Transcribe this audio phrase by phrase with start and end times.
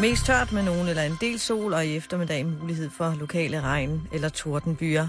[0.00, 4.08] Mest tørt med nogen eller en del sol, og i eftermiddag mulighed for lokale regn-
[4.14, 5.08] eller tordenbyer.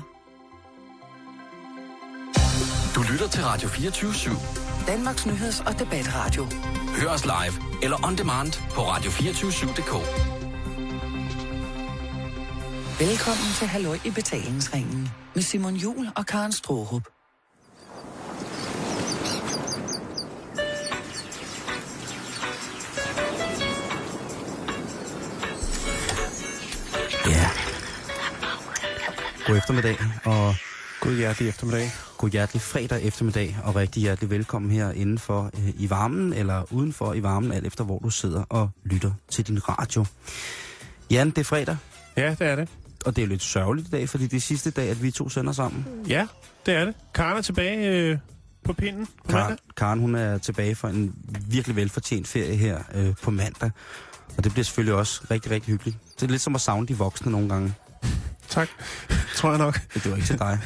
[2.95, 4.87] Du lytter til Radio 24-7.
[4.87, 6.45] Danmarks Nyheds- og Debatradio.
[7.01, 7.53] Hør os live
[7.83, 9.93] eller on demand på radio247.dk.
[12.99, 17.14] Velkommen til Halløj i betalingsringen med Simon Jul og Karen Strohrup.
[29.45, 30.55] God eftermiddag, og
[31.01, 31.91] God hjertelig eftermiddag.
[32.17, 37.13] god hjertelig fredag eftermiddag, og rigtig hjertelig velkommen her indenfor øh, i varmen, eller udenfor
[37.13, 40.05] i varmen, alt efter hvor du sidder og lytter til din radio.
[41.11, 41.77] Jan, det er fredag,
[42.17, 42.69] Ja, det er det.
[43.05, 45.11] og det er jo lidt sørgeligt i dag, fordi det er sidste dag, at vi
[45.11, 45.85] to sender sammen.
[46.07, 46.27] Ja,
[46.65, 46.93] det er det.
[47.13, 48.17] Karen er tilbage øh,
[48.63, 49.57] på pinden på Karen, mandag.
[49.77, 51.13] Karen, hun er tilbage for en
[51.47, 53.71] virkelig velfortjent ferie her øh, på mandag,
[54.37, 55.97] og det bliver selvfølgelig også rigtig, rigtig hyggeligt.
[56.19, 57.73] Det er lidt som at savne de voksne nogle gange.
[58.49, 58.69] Tak.
[59.35, 59.79] Tror jeg nok.
[59.93, 60.59] Det var ikke til dig.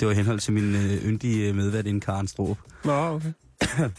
[0.00, 2.58] Det var i henhold til min øh, yndige øh, medvært inden Karen Stroop.
[2.84, 3.32] Nå, okay.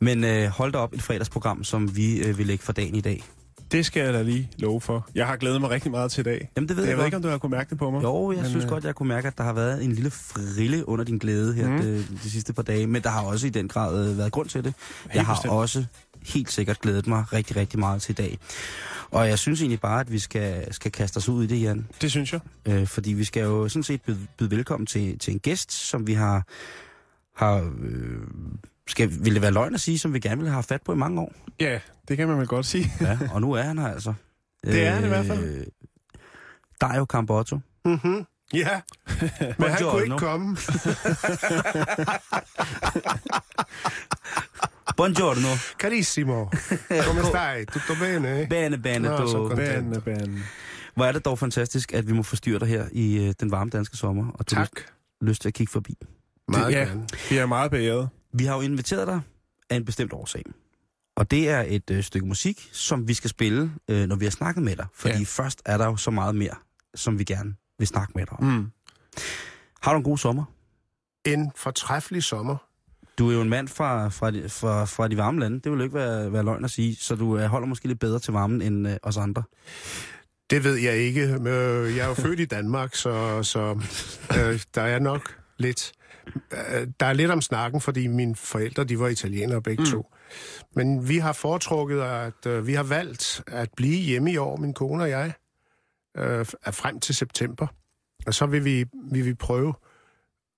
[0.00, 3.00] Men øh, hold da op et fredagsprogram, som vi øh, vil lægge for dagen i
[3.00, 3.24] dag.
[3.72, 5.08] Det skal jeg da lige love for.
[5.14, 6.50] Jeg har glædet mig rigtig meget til i dag.
[6.56, 8.02] Jamen det ved Jeg, jeg, ved ikke, om du har kunne mærke det på mig.
[8.02, 10.10] Jo, jeg Men, synes øh, godt, jeg kunne mærke, at der har været en lille
[10.10, 11.78] frille under din glæde her mm.
[11.78, 12.86] de, de sidste par dage.
[12.86, 14.74] Men der har også i den grad øh, været grund til det.
[15.14, 15.52] jeg har bestemt.
[15.52, 15.84] også
[16.26, 18.38] helt sikkert glædet mig rigtig, rigtig meget til i dag.
[19.10, 21.88] Og jeg synes egentlig bare, at vi skal, skal kaste os ud i det, Jan.
[22.00, 22.40] Det synes jeg.
[22.66, 26.06] Øh, fordi vi skal jo sådan set byde, byde velkommen til, til en gæst, som
[26.06, 26.46] vi har...
[27.36, 28.20] har øh,
[28.86, 30.92] skal, vil det være løgn at sige, som vi gerne ville have haft fat på
[30.92, 31.32] i mange år?
[31.60, 32.92] Ja, det kan man vel godt sige.
[33.00, 34.14] Ja, og nu er han her altså.
[34.64, 35.44] Det er han i hvert fald.
[35.44, 35.66] Øh,
[36.80, 37.58] Dario Campotto.
[37.84, 38.26] Mm-hmm.
[38.52, 38.80] Ja,
[39.58, 40.56] men han kunne ikke komme.
[44.96, 45.48] Buongiorno.
[45.78, 46.50] Carissimo.
[47.06, 47.64] Come stai?
[47.66, 48.46] Tutto bene?
[48.50, 49.48] Bane, bane, Nå, du.
[49.56, 50.42] Banden, banden.
[50.94, 53.70] Hvor er det dog fantastisk, at vi må forstyrre dig her i øh, den varme
[53.70, 54.76] danske sommer, og du har Tak.
[54.76, 54.92] lyst,
[55.22, 55.96] lyst til at kigge forbi.
[56.48, 56.78] Meget ja.
[56.78, 57.06] gerne.
[57.30, 58.08] Vi er meget beæret.
[58.32, 59.20] Vi har jo inviteret dig
[59.70, 60.42] af en bestemt årsag.
[61.16, 64.30] Og det er et øh, stykke musik, som vi skal spille, øh, når vi har
[64.30, 64.86] snakket med dig.
[64.94, 65.24] Fordi Ja.
[65.26, 66.54] først er der jo så meget mere,
[66.94, 68.44] som vi gerne vil snakke med dig om.
[68.44, 68.50] Mm.
[68.50, 68.70] Mm.
[69.82, 70.44] Har du en god sommer?
[71.24, 72.56] En fortræffelig sommer.
[73.18, 75.60] Du er jo en mand fra, fra, fra, fra de varme lande.
[75.60, 76.96] Det vil jo ikke være, være løgn at sige.
[76.96, 79.42] Så du øh, holder måske lidt bedre til varmen end øh, os andre.
[80.50, 81.22] Det ved jeg ikke.
[81.22, 83.60] øh, Jeg er jo født i Danmark, så, så
[84.38, 85.92] øh, der er nok lidt...
[86.52, 89.90] øh, Der er lidt om snakken, fordi mine forældre, de var italienere begge mm.
[89.90, 90.06] to.
[90.76, 94.74] Men vi har foretrukket, at øh, vi har valgt at blive hjemme i år, min
[94.74, 95.32] kone og jeg,
[96.18, 97.66] øh, frem til september.
[98.26, 99.74] Og så vil vi, vil vi prøve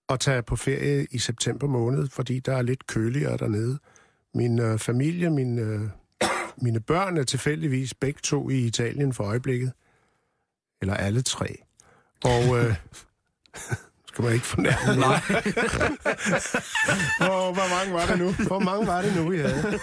[0.08, 3.78] at tage på ferie i september måned, fordi der er lidt køligere dernede.
[4.34, 5.88] Min øh, familie, min, øh,
[6.56, 9.72] mine børn er tilfældigvis begge to i Italien for øjeblikket.
[10.80, 11.56] Eller alle tre.
[12.24, 12.74] Og øh,
[14.08, 15.20] skal man ikke fornærme Nej.
[17.30, 18.46] Åh, hvor mange var det nu?
[18.46, 19.78] Hvor mange var det nu, vi havde?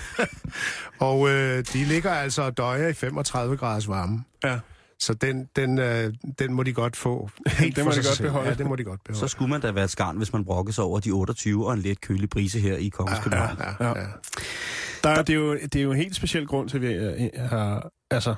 [1.10, 4.24] og øh, de ligger altså og døjer i 35 graders varme.
[4.44, 4.58] Ja.
[5.00, 7.30] Så den, den, øh, den må de godt få.
[7.46, 8.28] Helt Den for må de sig godt selv.
[8.28, 8.48] beholde.
[8.48, 9.28] Ja, det må de godt Så beholde.
[9.28, 11.78] skulle man da være et skarn, hvis man brokkede sig over de 28 og en
[11.80, 13.56] lidt kølig brise her i Kongens København.
[13.80, 14.06] Ja, ja, ja.
[15.04, 16.86] Der, er- det, er jo, det er jo en helt speciel grund til, at vi
[16.92, 17.90] øh, har...
[18.10, 18.34] Altså,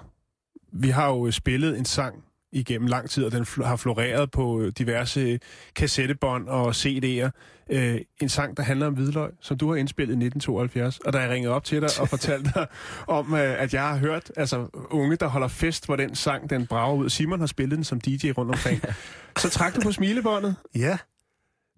[0.72, 2.14] vi har jo spillet en sang
[2.52, 5.40] igennem lang tid, og den har floreret på diverse
[5.76, 7.30] kassettebånd og CD'er.
[7.70, 10.98] Øh, en sang, der handler om hvidløg, som du har indspillet i 1972.
[10.98, 12.66] Og da jeg ringede op til dig og fortalte dig
[13.18, 16.66] om, øh, at jeg har hørt altså, unge, der holder fest, hvor den sang, den
[16.66, 17.10] brager ud.
[17.10, 18.82] Simon har spillet den som DJ rundt omkring.
[19.38, 20.56] Så trak du på smilebåndet.
[20.74, 20.98] ja.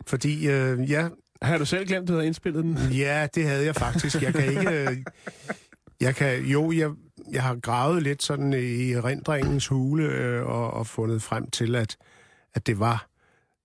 [0.06, 1.08] Fordi, øh, ja,
[1.42, 2.78] Har du selv glemt, at du havde indspillet den?
[2.92, 4.22] Ja, det havde jeg faktisk.
[4.22, 5.04] Jeg kan ikke...
[6.00, 6.90] Jeg kan, jo, jeg,
[7.32, 11.96] jeg har gravet lidt sådan i erindringens hule øh, og, og fundet frem til, at,
[12.54, 13.06] at det var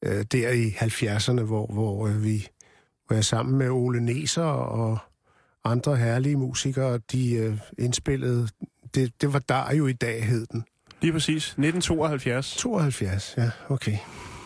[0.05, 2.47] øh, der i 70'erne, hvor, hvor øh, vi
[3.09, 4.97] jeg sammen med Ole Neser og
[5.63, 8.47] andre herlige musikere, de øh, indspillede...
[8.95, 10.65] Det, det var der jo i dag, hed den.
[11.01, 11.43] Lige præcis.
[11.43, 12.55] 1972.
[12.55, 13.97] 72, ja, okay.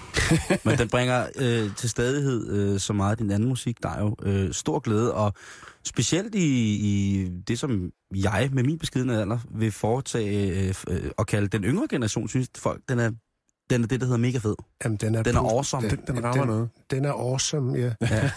[0.65, 4.01] Men den bringer øh, til stadighed øh, så meget af din anden musik, der er
[4.01, 5.33] jo øh, stor glæde, og
[5.83, 11.27] specielt i, i det, som jeg med min beskidende alder vil foretage øh, øh, og
[11.27, 13.11] kalde den yngre generation, synes folk, den er,
[13.69, 14.55] den er det, der hedder mega fed.
[14.83, 15.89] Jamen, den er, Den er awesome.
[15.89, 16.69] Den, den rammer den, noget.
[16.91, 17.93] Den er awesome, ja.
[18.01, 18.31] Ja.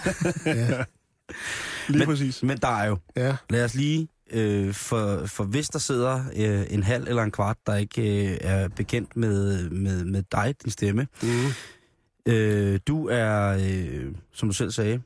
[0.46, 0.84] ja,
[1.88, 2.42] Lige Men- præcis.
[2.42, 3.36] Men der er jo, ja.
[3.50, 7.56] lad os lige, øh, for, for hvis der sidder øh, en halv eller en kvart,
[7.66, 11.06] der ikke øh, er bekendt med, med, med dig, din stemme.
[11.22, 11.28] Mm.
[12.32, 15.00] Øh, du er, øh, som du selv sagde,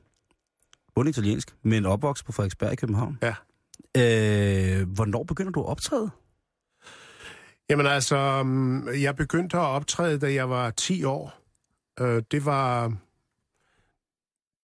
[0.97, 3.19] bund italiensk, men opvokset på Frederiksberg i København.
[3.23, 3.35] Ja.
[3.97, 6.11] Øh, hvornår begynder du at optræde?
[7.71, 11.35] Jamen altså, mm, jeg begyndte at optræde, da jeg var 10 år.
[12.01, 12.93] Øh, det var...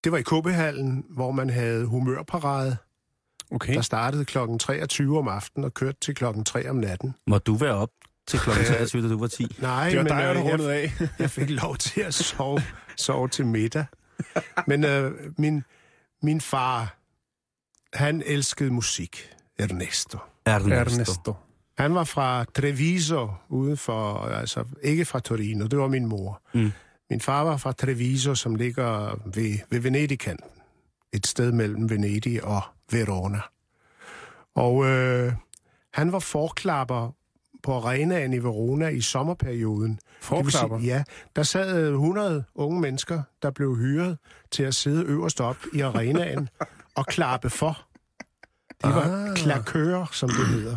[0.05, 2.77] Det var i KB-hallen, hvor man havde humørparade,
[3.51, 3.75] Okay.
[3.75, 7.15] der startede klokken 23 om aftenen og kørte til klokken 3 om natten.
[7.27, 7.91] Må du være op
[8.27, 8.51] til kl.
[8.51, 9.57] 23, da du var 10?
[9.59, 11.09] Nej, Det var men dig, der øh, rundet jeg, af.
[11.19, 12.61] jeg fik lov til at sove,
[12.97, 13.85] sove til middag.
[14.67, 15.65] Men øh, min,
[16.23, 16.97] min far,
[17.95, 19.31] han elskede musik.
[19.59, 20.19] Ernesto.
[20.47, 20.75] Ernesto.
[20.75, 21.35] Ernesto.
[21.79, 26.43] Han var fra Treviso, ude for, altså ikke fra Torino, det var min mor.
[26.55, 26.73] Mm.
[27.11, 30.51] Min far var fra Treviso, som ligger ved, ved Venedig-kanten.
[31.13, 33.41] Et sted mellem Venedig og Verona.
[34.55, 35.33] Og øh,
[35.95, 37.15] han var forklapper
[37.63, 39.99] på arenaen i Verona i sommerperioden.
[40.21, 40.79] Forklapper?
[40.79, 41.05] Sige, ja,
[41.37, 44.19] der sad 100 unge mennesker, der blev hyret
[44.51, 46.49] til at sidde øverst op i arenaen
[46.95, 47.79] og klappe for.
[48.85, 49.37] De var ah.
[49.37, 50.77] klakører, som det hedder.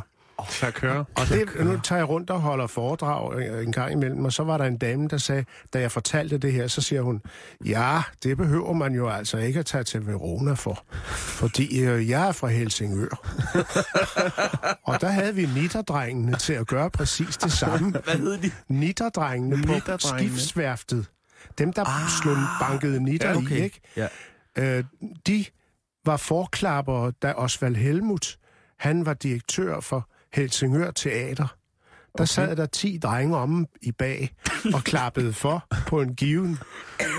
[0.50, 1.04] Så kører.
[1.16, 4.44] Og det, nu tager jeg rundt og holder foredrag øh, en gang imellem, og så
[4.44, 7.22] var der en dame, der sagde, da jeg fortalte det her, så siger hun,
[7.66, 10.84] ja, det behøver man jo altså ikke at tage til Verona for,
[11.16, 13.38] fordi øh, jeg er fra Helsingør.
[14.90, 17.92] og der havde vi nitterdrengene til at gøre præcis det samme.
[18.04, 18.52] Hvad hed de?
[18.68, 20.38] Nitterdrengene på Nitterdrengene.
[20.38, 21.06] skibsværftet.
[21.58, 23.58] Dem, der ah, slog bankede nitter Ja, okay.
[23.58, 23.82] i, ikke?
[23.96, 24.08] Ja.
[24.58, 24.84] Øh,
[25.28, 25.46] de
[26.06, 28.38] var forklappere, da Osvald Helmut,
[28.80, 31.48] han var direktør for Helsingør Teater.
[32.18, 32.26] Der okay.
[32.26, 34.36] sad der 10 drenge om i bag
[34.74, 36.58] og klappede for på, en given,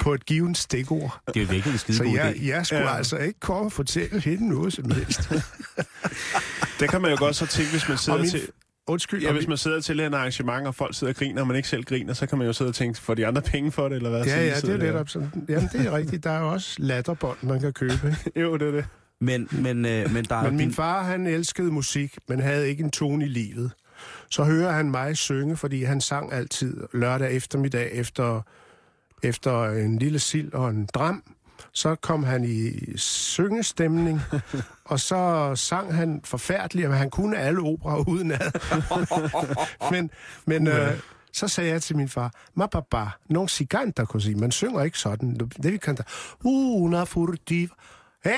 [0.03, 1.21] på et given stikord.
[1.27, 2.47] Det er jo virkelig en skide Så god jeg, idé.
[2.47, 2.97] jeg skulle ja.
[2.97, 5.21] altså ikke komme og fortælle hende noget som helst.
[6.81, 8.49] Det kan man jo godt så tænke, hvis man Og sidder min, til...
[8.87, 11.57] undskyld, Ja, hvis man sidder til et arrangement, og folk sidder og griner, og man
[11.57, 13.89] ikke selv griner, så kan man jo sidde og tænke, får de andre penge for
[13.89, 14.25] det, eller hvad?
[14.25, 15.31] Så Ja, de ja, det er netop sådan.
[15.49, 16.25] Jamen, det er rigtigt.
[16.25, 18.17] Der er jo også latterbånd, man kan købe.
[18.43, 18.85] Jo, det er det.
[19.21, 22.85] Men, men, øh, men der er Men min far, han elskede musik, men havde ikke
[22.85, 23.73] en tone i livet.
[24.31, 28.43] Så hører han mig synge, fordi han sang altid lørdag eftermiddag efter,
[29.23, 31.23] efter en lille sild og en dram.
[31.73, 34.21] Så kom han i syngestemning,
[34.85, 38.51] og så sang han forfærdeligt, men han kunne alle opera udenad.
[39.93, 40.11] men
[40.47, 40.99] men øh,
[41.33, 44.99] så sagde jeg til min far, ma papà, non si canta così, man synger ikke
[44.99, 45.35] sådan.
[45.63, 46.03] Det vi canta,
[46.45, 47.75] una furtiva,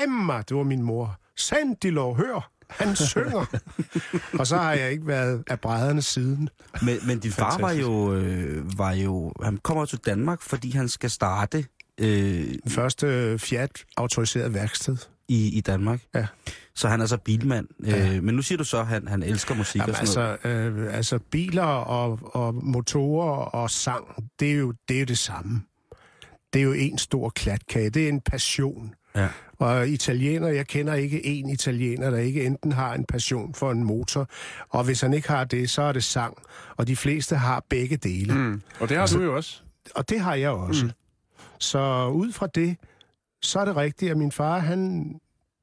[0.03, 1.19] Emma, det var min mor.
[1.37, 3.45] Sandilo, hør, han synger.
[4.39, 6.49] og så har jeg ikke været af brædderne siden.
[6.81, 9.33] Men, men din far var jo, øh, var jo...
[9.43, 11.65] Han kommer til Danmark, fordi han skal starte
[11.99, 12.07] øh,
[12.63, 14.97] Den første Fiat-autoriseret værksted.
[15.27, 16.01] i, i Danmark.
[16.15, 16.27] Ja.
[16.75, 17.67] Så han er så bilmand.
[17.85, 18.15] Ja.
[18.15, 20.49] Øh, men nu siger du så, at han, han elsker musik Jamen, og sådan altså,
[20.49, 24.05] øh, altså biler og, og motorer og sang,
[24.39, 25.61] det er, jo, det er jo det samme.
[26.53, 27.89] Det er jo en stor klatkage.
[27.89, 28.93] Det er en passion.
[29.15, 29.27] Ja.
[29.59, 33.83] Og italiener, jeg kender ikke en italiener, der ikke enten har en passion for en
[33.83, 34.29] motor,
[34.69, 36.37] og hvis han ikke har det, så er det sang.
[36.77, 38.33] Og de fleste har begge dele.
[38.33, 38.61] Mm.
[38.79, 39.61] Og det har du jo også.
[39.95, 40.85] Og det har jeg også.
[40.85, 40.91] Mm.
[41.59, 42.77] Så ud fra det,
[43.41, 45.13] så er det rigtigt, at min far, han,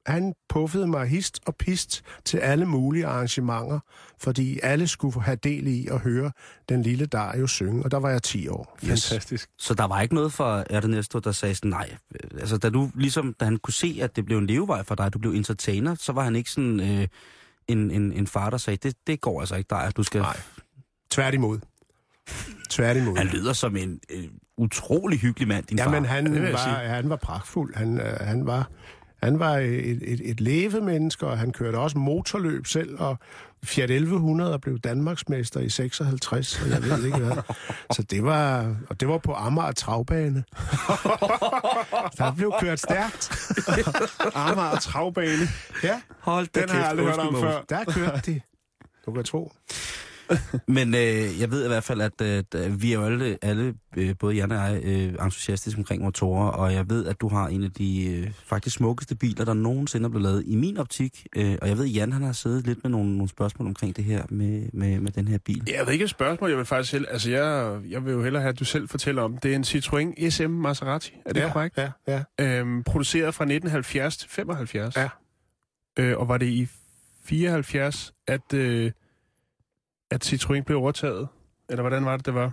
[0.07, 3.79] han puffede mig hist og pist til alle mulige arrangementer,
[4.19, 6.31] fordi alle skulle have del i at høre
[6.69, 8.77] den lille Dario synge, og der var jeg 10 år.
[8.83, 9.49] Fantastisk.
[9.57, 11.95] Så der var ikke noget for Ernesto, der sagde sådan, nej.
[12.39, 15.13] Altså, da du ligesom, da han kunne se, at det blev en levevej for dig,
[15.13, 17.07] du blev entertainer, så var han ikke sådan øh,
[17.67, 20.21] en, en, en far, der sagde, det, det går altså ikke dig, du skal...
[20.21, 20.37] Nej.
[21.11, 21.59] Tværtimod.
[22.69, 23.17] Tværtimod.
[23.17, 24.23] Han lyder som en øh,
[24.57, 25.85] utrolig hyggelig mand, din far.
[25.85, 27.75] Jamen, han, var, han var pragtfuld.
[27.75, 28.69] Han, øh, han var,
[29.23, 33.17] han var et, et, et levemenneske, og han kørte også motorløb selv, og
[33.63, 37.37] Fiat 1100 og blev Danmarksmester i 56, og jeg ved ikke hvad.
[37.95, 40.43] Så det var, og det var på Amager Travbane.
[42.17, 43.31] Der blev kørt stærkt.
[44.35, 45.47] Amager travbane.
[45.83, 47.61] Ja, Hold da Den har jeg aldrig hørt om før.
[47.69, 48.41] der kørte de.
[49.05, 49.51] Du kan tro.
[50.77, 52.21] Men øh, jeg ved i hvert fald, at
[52.55, 56.47] øh, vi er jo alle, alle øh, både Jan og jeg, øh, entusiastiske omkring motorer,
[56.47, 60.05] og jeg ved, at du har en af de øh, faktisk smukkeste biler, der nogensinde
[60.05, 61.27] er blevet lavet i min optik.
[61.35, 63.95] Øh, og jeg ved, at Jan han har siddet lidt med nogle, nogle spørgsmål omkring
[63.95, 65.63] det her med, med, med den her bil.
[65.67, 67.05] Ja, det er ikke et spørgsmål, jeg vil faktisk selv...
[67.11, 69.37] Altså, jeg, jeg vil jo hellere have, at du selv fortæller om.
[69.37, 71.77] Det er en Citroën SM Maserati, er det ja, korrekt?
[71.77, 72.23] Ja, ja.
[72.39, 74.95] Øhm, produceret fra 1970 til 75.
[74.95, 75.09] Ja.
[75.99, 76.67] Øh, og var det i
[77.25, 78.91] 74, at, øh,
[80.11, 81.27] at Citroën blev overtaget?
[81.69, 82.51] Eller hvordan var det, det var?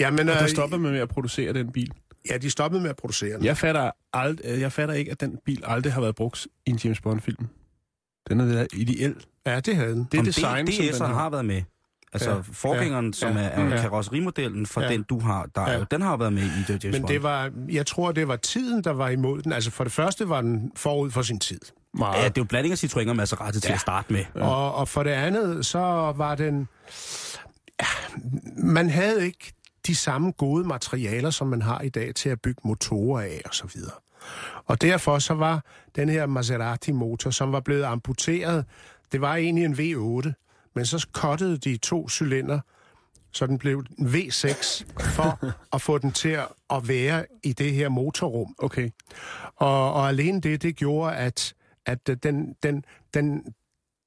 [0.00, 1.90] Jamen, Og der øh, stoppede man med at producere den bil.
[2.30, 3.44] Ja, de stoppede med at producere den.
[3.44, 6.76] Jeg fatter, ald- jeg fatter ikke, at den bil aldrig har været brugt i en
[6.84, 7.46] James Bond-film.
[8.28, 9.16] Den er det der ideel.
[9.46, 10.08] Ja, det havde den.
[10.12, 11.22] Det er design, D- som DS'eren den har.
[11.22, 11.62] har været med.
[12.12, 12.36] Altså Ja.
[12.52, 13.12] forgængeren, Ja.
[13.12, 13.48] som er, Ja.
[13.48, 13.76] er Ja.
[13.80, 14.88] karosserimodellen for Ja.
[14.88, 15.78] den, du har, der er Ja.
[15.78, 17.08] jo, den har været med i James Men Bond.
[17.12, 19.52] det var, jeg tror, det var tiden, der var imod den.
[19.52, 21.60] Altså for det første var den forud for sin tid.
[21.94, 22.18] Meget.
[22.22, 23.74] Ja, det er jo blanding af Citroën og Maserati til Ja.
[23.74, 24.24] at starte med.
[24.34, 24.46] Ja.
[24.48, 25.78] Og, og for det andet, så
[26.16, 26.68] var den...
[27.80, 27.86] Ja,
[28.56, 29.52] man havde ikke
[29.86, 33.54] de samme gode materialer, som man har i dag til at bygge motorer af og
[33.54, 33.92] så videre.
[34.66, 35.64] Og derfor så var
[35.96, 38.64] den her Maserati-motor, som var blevet amputeret,
[39.12, 40.32] det var egentlig en V8,
[40.74, 42.60] men så kottede de to cylinder,
[43.32, 45.38] så den blev en V6, for
[45.74, 46.38] at få den til
[46.70, 48.54] at være i det her motorrum.
[48.58, 48.90] Okay.
[49.56, 51.54] Og, og alene det, det gjorde, at,
[51.86, 52.84] at den, den,
[53.14, 53.44] den,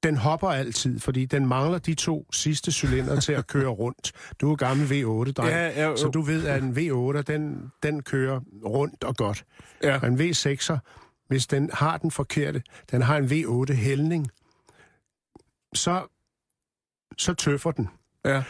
[0.02, 4.12] den hopper altid, fordi den mangler de to sidste cylinder til at køre rundt.
[4.40, 5.96] Du er gammel V8-dreng, Ja, ja, jo.
[5.96, 9.44] så du ved, at en V8, den, den kører rundt og godt.
[9.82, 9.98] Ja.
[10.02, 10.76] Og en V6'er,
[11.28, 14.28] hvis den har den forkerte, den har en V8-hældning,
[15.74, 16.02] så,
[17.18, 17.88] så tøffer den.
[18.24, 18.42] Ja.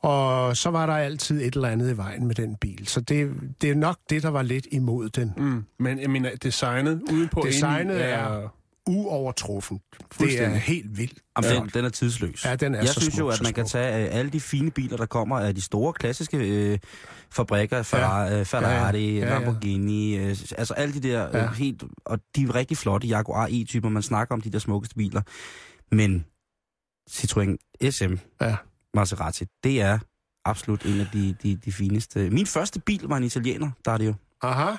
[0.00, 2.86] Og så var der altid et eller andet i vejen med den bil.
[2.86, 5.32] Så det, det er nok det, der var lidt imod den.
[5.36, 5.64] Mm.
[5.78, 8.48] Men jeg mener, designet ude på Designet indeni er-
[8.86, 9.80] Uovertruffen.
[10.18, 11.18] Det er helt vildt.
[11.36, 11.60] Jamen, Ja.
[11.60, 12.44] den, den er tidsløs.
[12.44, 13.70] Ja, den er Jeg så synes smuk, jo, at man kan smuk.
[13.70, 16.78] tage øh, alle de fine biler, der kommer af de store klassiske øh,
[17.30, 18.42] fabrikker, Ferrari, ja.
[18.42, 19.26] Ferrari Ja, ja.
[19.26, 19.38] ja, Ja, ja.
[19.38, 20.28] Lamborghini, øh,
[20.58, 21.44] altså alle de der Ja.
[21.44, 24.94] øh, helt, og de er rigtig flotte Jaguar E-typer, man snakker om de der smukkeste
[24.94, 25.22] biler.
[25.94, 26.24] Men
[27.10, 27.56] Citroën
[27.90, 28.56] SM, Ja.
[28.94, 29.98] Maserati, det er
[30.44, 32.30] absolut en af de, de, de fineste.
[32.30, 34.14] Min første bil var en italiener, der er det jo.
[34.42, 34.70] Aha.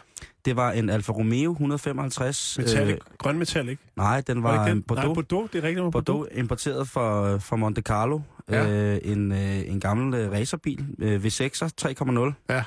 [0.46, 2.58] Det var en Alfa Romeo 155.
[2.58, 2.94] metallic.
[2.96, 3.80] Øh, grøn metallic.
[3.96, 4.84] nej, den Var var, ikke den?
[4.84, 5.06] Bordeaux.
[5.08, 5.84] Nej, Bordeaux, det er rigtigt.
[5.84, 8.20] var Bordeaux importeret fra, fra Monte Carlo.
[8.50, 8.64] Ja.
[8.64, 8.94] Ja.
[8.96, 10.86] Øh, en, øh, en gammel øh, racerbil.
[11.00, 12.34] Øh, V6'er 3,0.
[12.50, 12.64] Ja.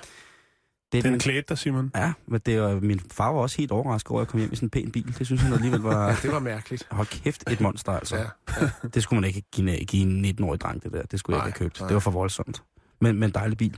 [0.93, 1.91] Det er Den den, klædte dig, Simon.
[1.95, 4.53] ja, men det var, min far var også helt overrasket over, at jeg kom hjem
[4.53, 5.15] i sådan en pæn bil.
[5.19, 6.15] Det synes han alligevel var...
[6.23, 6.87] Det var mærkeligt.
[6.91, 8.17] Hold kæft, et monster altså.
[8.17, 8.23] Ja.
[8.61, 8.71] Ja.
[8.95, 11.03] Det skulle man ikke give, give en 19-årig dreng, det der.
[11.03, 11.81] Det skulle jeg Nej, ikke have købt.
[11.81, 11.89] nej.
[11.89, 12.63] Det var for voldsomt.
[13.01, 13.77] Men, men dejlig bil.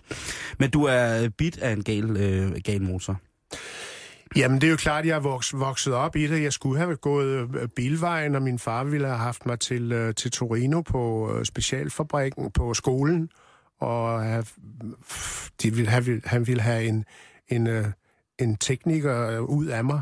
[0.58, 3.20] Men du er bit af en gal, øh, gal motor.
[4.36, 6.42] Jamen, det er jo klart, at jeg er voks, vokset op i det.
[6.42, 10.14] Jeg skulle have gået øh, bilvejen, og min far ville have haft mig til, øh,
[10.14, 13.28] til Torino på øh, specialfabrikken på skolen.
[13.80, 14.44] Og have,
[15.62, 17.04] de ville have, han ville have en,
[17.48, 17.68] en,
[18.38, 20.00] en tekniker ud af mig.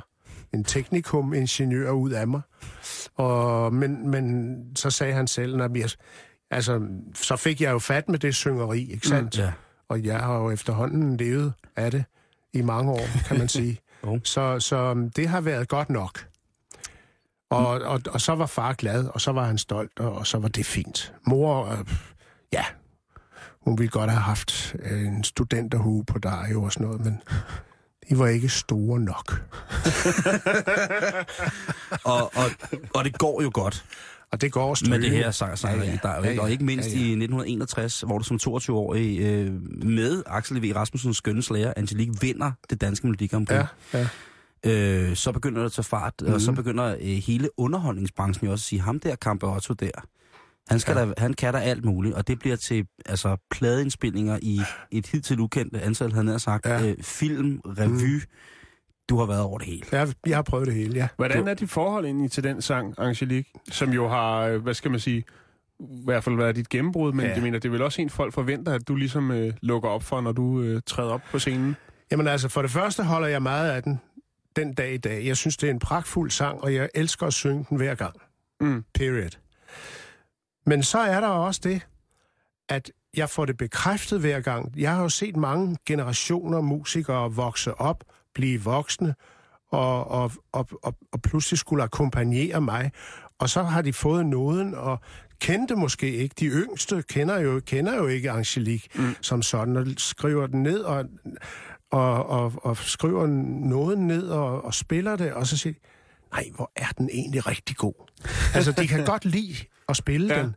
[0.55, 2.41] En teknikum-ingeniør ud af mig.
[3.15, 5.91] Og, men, men så sagde han selv, at jeg,
[6.51, 6.81] altså,
[7.15, 9.39] så fik jeg jo fat med det syngeri, ikke sandt?
[9.39, 9.53] Ja.
[9.89, 12.05] Og jeg har jo efterhånden levet af det
[12.53, 13.81] i mange år, kan man sige.
[14.05, 14.21] Jo.
[14.25, 16.27] så, så um, det har været godt nok.
[17.51, 20.39] Og, og, og så var far glad, og så var han stolt, og, og så
[20.39, 21.13] var det fint.
[21.27, 21.79] Mor, øh,
[22.53, 22.65] ja,
[23.63, 27.23] hun ville godt have haft øh, en studenterhue på Dario og sådan noget, men
[28.09, 29.33] de var ikke store nok.
[32.05, 32.51] Og, og,
[32.95, 33.85] og det går jo godt.
[34.33, 36.31] Og det går med det her sang Ja, ja, ja.
[36.31, 36.41] ja.
[36.41, 39.53] og ikke mindst Ja, ja, i 1961, hvor du som 22-årig øh,
[39.85, 40.73] med Axel V.
[40.77, 43.59] Rasmussens skønne slager, Angelique, vinder det danske Melodi Grand Prix.
[43.95, 44.09] Ja, ja.
[45.09, 46.33] Øh, så begynder det at tage fart, mm.
[46.33, 49.91] og så begynder øh, hele underholdningsbranchen jo også at sige, ham der Campe Otto der,
[50.69, 51.07] han, skal Ja.
[51.07, 54.61] der, han kan der alt muligt, og det bliver til altså, pladeindspilninger i
[54.91, 56.87] et hidtil ukendt antal, havde jeg sagt, ja.
[56.87, 58.21] øh, film, revy, mm.
[59.11, 59.87] Du har været over det hele.
[59.93, 61.09] Jeg, jeg har prøvet det hele, ja.
[61.17, 64.91] Hvordan er dit forhold egentlig til den sang, Angelique, som jo har, øh, hvad skal
[64.91, 65.25] man sige,
[65.81, 67.35] i hvert fald været dit gennembrud, men Ja.
[67.35, 70.03] det mener, det er vel også en folk forventer, at du ligesom øh, lukker op
[70.03, 71.77] for, når du øh, træder op på scenen.
[72.11, 74.01] Jamen altså, for det første holder jeg meget af den
[74.57, 75.27] den dag i dag.
[75.27, 78.15] Jeg synes, det er en pragtfuld sang, og jeg elsker at synge den hver gang.
[78.61, 78.85] Mm.
[78.95, 79.39] Period.
[80.67, 81.87] Men så er der også det,
[82.69, 84.73] at jeg får det bekræftet hver gang.
[84.77, 88.05] Jeg har jo set mange generationer musikere vokse op,
[88.41, 89.15] blive voksne,
[89.71, 92.91] og, og, og, og, og pludselig skulle akkompagnere mig.
[93.39, 95.01] Og så har de fået nåden, og
[95.41, 96.35] kendte måske ikke.
[96.41, 99.15] De yngste kender jo, kender jo ikke Angelique mm.
[99.21, 101.05] som sådan, og skriver den ned, og,
[101.91, 103.27] og, og, og skriver
[103.71, 105.75] nåden ned, og, og spiller det, og så siger
[106.33, 107.95] nej, hvor er den egentlig rigtig god.
[108.55, 109.55] altså, de kan godt lide
[109.89, 110.43] at spille Ja.
[110.43, 110.57] den.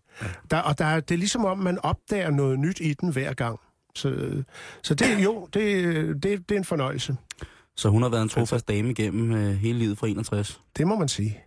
[0.51, 3.33] Der, og der, er- det er ligesom om, man opdager noget nyt i den hver
[3.33, 3.59] gang.
[3.95, 4.43] Så,
[4.83, 5.83] så det, jo, det,
[6.23, 7.15] det, det er en fornøjelse.
[7.75, 10.61] Så hun har været en trofast dame igennem øh, hele livet fra 61.
[10.77, 11.39] Det må man sige.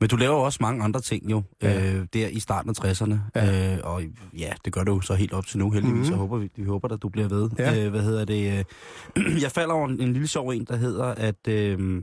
[0.00, 1.94] Men du laver også mange andre ting jo, Ja.
[1.94, 3.14] øh, der i starten af 60'erne.
[3.34, 3.74] Ja.
[3.74, 4.02] Øh, og
[4.38, 5.94] ja, det gør du så helt op til nu, heldigvis.
[5.94, 5.98] Mhm.
[6.00, 6.04] Mm.
[6.04, 7.50] Så håber vi, vi håber, at du bliver ved.
[7.58, 7.84] Ja.
[7.84, 8.64] Øh, hvad hedder det?
[9.16, 11.48] Øh, jeg falder over en, en lille sjov en, der hedder, at...
[11.48, 12.02] Øh,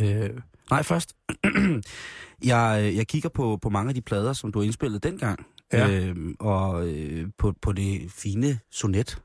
[0.00, 0.30] øh,
[0.70, 1.14] nej, først.
[2.44, 5.46] jeg, jeg kigger på, på mange af de plader, som du har indspillet dengang.
[5.72, 5.90] Ja.
[6.00, 9.22] Øh, og øh, på, på det fine sonet.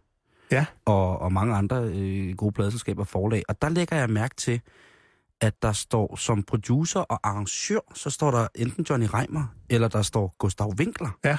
[0.51, 0.65] Ja.
[0.85, 3.43] Og, og mange andre øh, gode pladeselskaber og forlag.
[3.47, 4.61] Og der lægger jeg mærke til,
[5.41, 10.01] at der står som producer og arrangør, så står der enten Johnny Reimer, eller der
[10.01, 11.17] står Gustav Winkler.
[11.25, 11.37] Ja.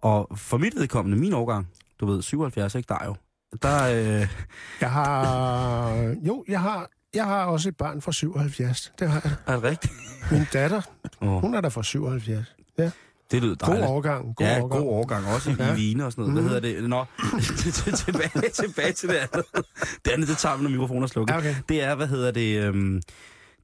[0.00, 1.68] Og for mit vedkommende, min årgang,
[2.00, 3.14] du ved, 77, ikke der jo,
[3.62, 4.28] der, øh,
[4.80, 5.92] Jeg har...
[6.22, 8.92] Jo, jeg har jeg har også et barn fra 77.
[8.98, 9.32] Det har jeg.
[9.46, 9.92] Er det rigtigt?
[10.32, 10.82] Min datter,
[11.20, 12.56] Oh, hun er der fra 77.
[12.78, 12.90] Ja.
[13.30, 13.86] Det lyder God dejligt.
[13.90, 14.36] overgang.
[14.36, 14.82] God ja, overgang.
[14.82, 15.26] god overgang.
[15.26, 15.74] Også i, Ja.
[15.76, 16.32] i og sådan noget.
[16.32, 16.88] Hvad hedder det?
[16.88, 17.04] Nå,
[18.04, 19.44] tilbage, tilbage til det andet.
[20.04, 21.36] Det andet, det tager vi, når mikrofonen er slukket.
[21.36, 21.54] Okay.
[21.68, 22.62] Det er, hvad hedder det...
[22.64, 23.02] Øhm,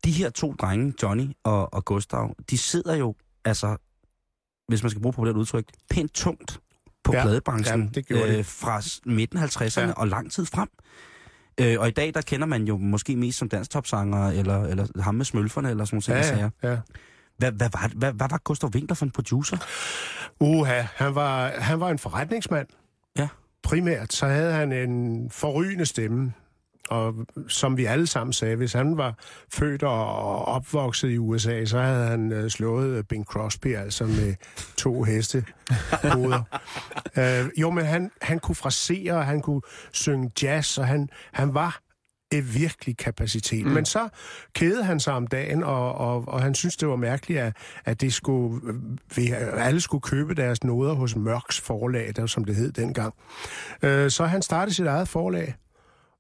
[0.04, 3.76] de her to drenge, Johnny og, og Gustav, de sidder jo, altså,
[4.68, 6.60] hvis man skal bruge på det udtryk, pænt tungt
[7.04, 9.92] på Ja, pladebranchen ja, øh, fra midten af 50'erne Ja.
[9.92, 10.68] og lang tid frem.
[11.60, 15.14] Øh, og i dag, der kender man jo måske mest som dansktopsanger, eller, eller ham
[15.14, 16.36] med smølferne, eller sådan nogle ting.
[16.38, 16.78] Ja, ja, ja.
[17.38, 19.56] Hvad, hvad, var, hvad, hvad var Gustav Winkler for en producer?
[20.40, 22.66] Uha, han var, han var en forretningsmand.
[23.18, 23.28] Ja.
[23.62, 26.32] Primært, så havde han en forrygende stemme.
[26.88, 27.14] Og
[27.48, 29.14] som vi alle sammen sagde, hvis han var
[29.52, 34.34] født og opvokset i USA, så havde han øh, slået Bing Crosby, altså med
[34.76, 35.44] to heste
[36.12, 36.42] hoveder.
[37.16, 39.60] øh, jo, men han, han kunne frasere, og han kunne
[39.92, 41.80] synge jazz, og han, han var
[42.32, 43.66] et virkelig kapacitet.
[43.66, 43.72] Mm.
[43.72, 44.08] Men så
[44.52, 48.00] kædede han sig om dagen, og, og, og han synes det var mærkeligt, at, at
[48.00, 48.60] det skulle,
[49.16, 53.14] vi- alle skulle købe deres noder hos Mørks forlag, der, som det hed dengang.
[53.82, 55.54] Øh, så han startede sit eget forlag,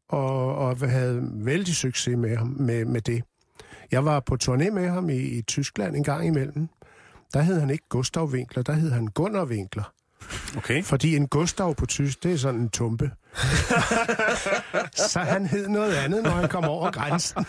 [0.08, 3.22] og, og havde vældig succes med, ham, med, med det.
[3.90, 6.68] Jeg var på turné med ham i, i Tyskland en gang imellem.
[7.34, 9.92] Der hed han ikke Gustav Winkler, der hed han Gunnar Winkler.
[10.56, 10.82] Okay.
[10.84, 13.10] Fordi en Gustav på tysk, det er sådan en tumpe.
[15.12, 17.44] så han hed noget andet, når han kom over grænsen.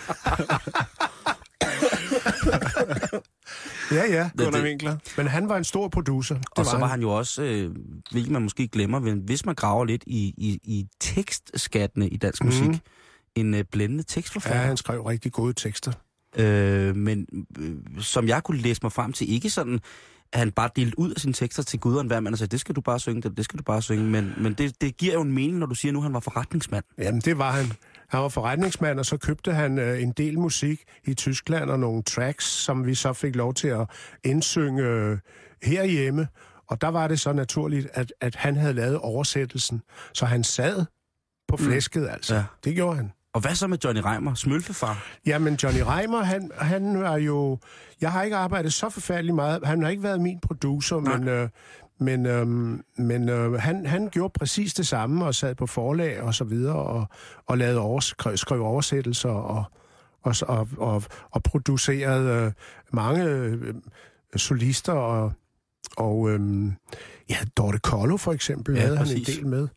[3.91, 4.29] ja, ja.
[4.37, 4.97] Gunnar det- Winkler.
[5.17, 6.35] Men han var en stor producer.
[6.35, 7.75] Det Og så var han jo også, øh,
[8.11, 12.43] hvilket man måske glemmer, men hvis man graver lidt i, i, i tekstskattene i dansk
[12.43, 12.53] Mhm.
[12.53, 12.81] musik,
[13.35, 14.59] en øh, blændende tekstforfatter.
[14.61, 15.91] Ja, han skrev rigtig gode tekster.
[16.35, 17.25] øh, men
[17.59, 19.79] øh, som jeg kunne læse mig frem til, ikke sådan,
[20.33, 22.51] at han bare delte ud af sine tekster til Gud og enhver mand og sagde,
[22.51, 24.03] det skal du bare synge, det, det skal du bare synge.
[24.03, 26.19] Men, men det, det giver jo en mening, når du siger, at nu han var
[26.19, 26.83] forretningsmand.
[26.97, 27.65] Jamen, det var han.
[28.07, 32.03] Han var forretningsmand, og så købte han øh, en del musik i Tyskland og nogle
[32.03, 33.89] tracks, som vi så fik lov til at
[34.23, 35.17] indsynge øh,
[35.63, 36.27] herhjemme.
[36.67, 39.81] Og der var det så naturligt, at, at han havde lavet oversættelsen.
[40.13, 40.85] Så han sad
[41.47, 42.09] på flæsket, mm.
[42.09, 42.35] altså.
[42.35, 42.43] Ja.
[42.63, 43.11] Det gjorde han.
[43.33, 45.03] Og hvad så med Johnny Reimer, smølfefar?
[45.25, 47.57] Jamen, Johnny Reimer, han, han var jo...
[48.01, 49.65] Jeg har ikke arbejdet så forfærdeligt meget.
[49.65, 51.49] Han har ikke været min producer, men, øh,
[51.99, 52.47] men, øh,
[52.97, 56.75] men øh, han, han gjorde præcis det samme og sad på forlag og så videre
[56.75, 57.05] og,
[57.45, 59.63] og lavede overs, skrev, oversættelser og,
[60.23, 62.51] og, og, og, og producerede øh,
[62.93, 63.73] mange øh,
[64.35, 65.31] solister og,
[65.97, 66.39] og øh,
[67.29, 69.35] ja, Dorte Kollo for eksempel Ja, havde han en præcis.
[69.35, 69.67] del med.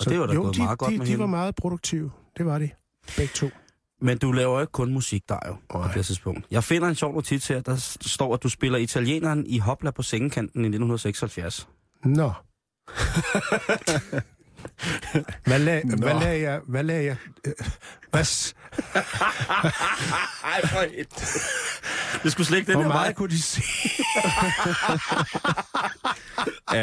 [0.00, 1.20] Og det var da jo, gået de, meget godt de, med de hende.
[1.20, 2.10] var meget produktive.
[2.38, 2.70] Det var de.
[3.16, 3.50] Begge to.
[4.02, 5.92] Men du laver ikke kun musik, der jo, på Nej.
[5.92, 6.46] det tidspunkt.
[6.50, 10.02] Jeg finder en sjov notits her, der står, at du spiller italieneren i Hopla på
[10.02, 11.68] sengekanten i 1976.
[12.04, 12.32] Nå.
[15.46, 15.96] hvad, lag, Nå.
[15.96, 16.60] hvad lagde jeg...
[16.68, 17.16] Hvad lagde jeg...
[17.46, 17.52] øh,
[18.10, 18.54] Hvad,
[20.44, 20.84] Ej, for
[22.22, 23.12] Det skulle slet ikke den hvor meget vej.
[23.12, 23.62] kunne de se?
[26.74, 26.76] Uh,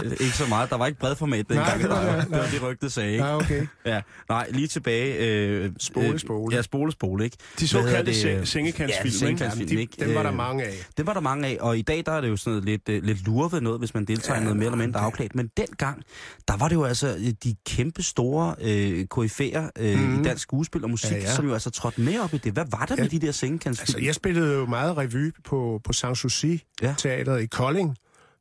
[0.00, 0.70] ikke så meget.
[0.70, 1.66] Der var ikke bredformat dengang.
[1.68, 3.24] Nej, det var der, det, var det rygte sagde, ikke?
[3.24, 3.66] Ja, okay.
[3.86, 5.64] Ja, nej, lige tilbage.
[5.64, 6.56] Uh, Spole, spole.
[6.56, 7.36] Ja, spole, spole, ikke?
[7.60, 8.16] De såkaldte det?
[8.16, 9.18] se- sengekantsfilm, Ja, ikke?
[9.18, 9.92] sengekantsfilm, Jamen, ikke?
[10.00, 10.74] de, dem var der Øh, mange af.
[10.96, 13.04] Det var der mange af, og i dag der er det jo sådan noget lidt,
[13.04, 15.34] lidt lurvet noget, hvis man deltager i noget mere eller mindre afklædt.
[15.34, 16.02] Men dengang,
[16.48, 20.20] der var det jo altså øh, de kæmpe store øh, koryfærer øh, mm.
[20.20, 22.52] i dansk skuespil og musik, ja, Ja, som jo altså trådte med op i det.
[22.52, 23.02] Hvad var der Ja.
[23.02, 23.96] med de der sengekantsfilm?
[23.96, 26.94] Altså, jeg spillede jo meget revy på, på Sanssouci Ja.
[26.98, 27.96] Teatret i Kolding.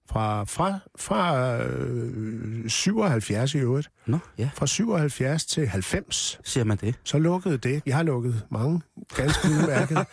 [0.09, 3.89] Fra, fra, fra øh, 77 i øvrigt.
[4.05, 6.39] Nå, ja, Fra 77 til 90.
[6.43, 6.95] siger man det.
[7.03, 7.81] Så lukkede det.
[7.85, 8.81] Jeg har lukket mange
[9.15, 10.05] ganske udmærkede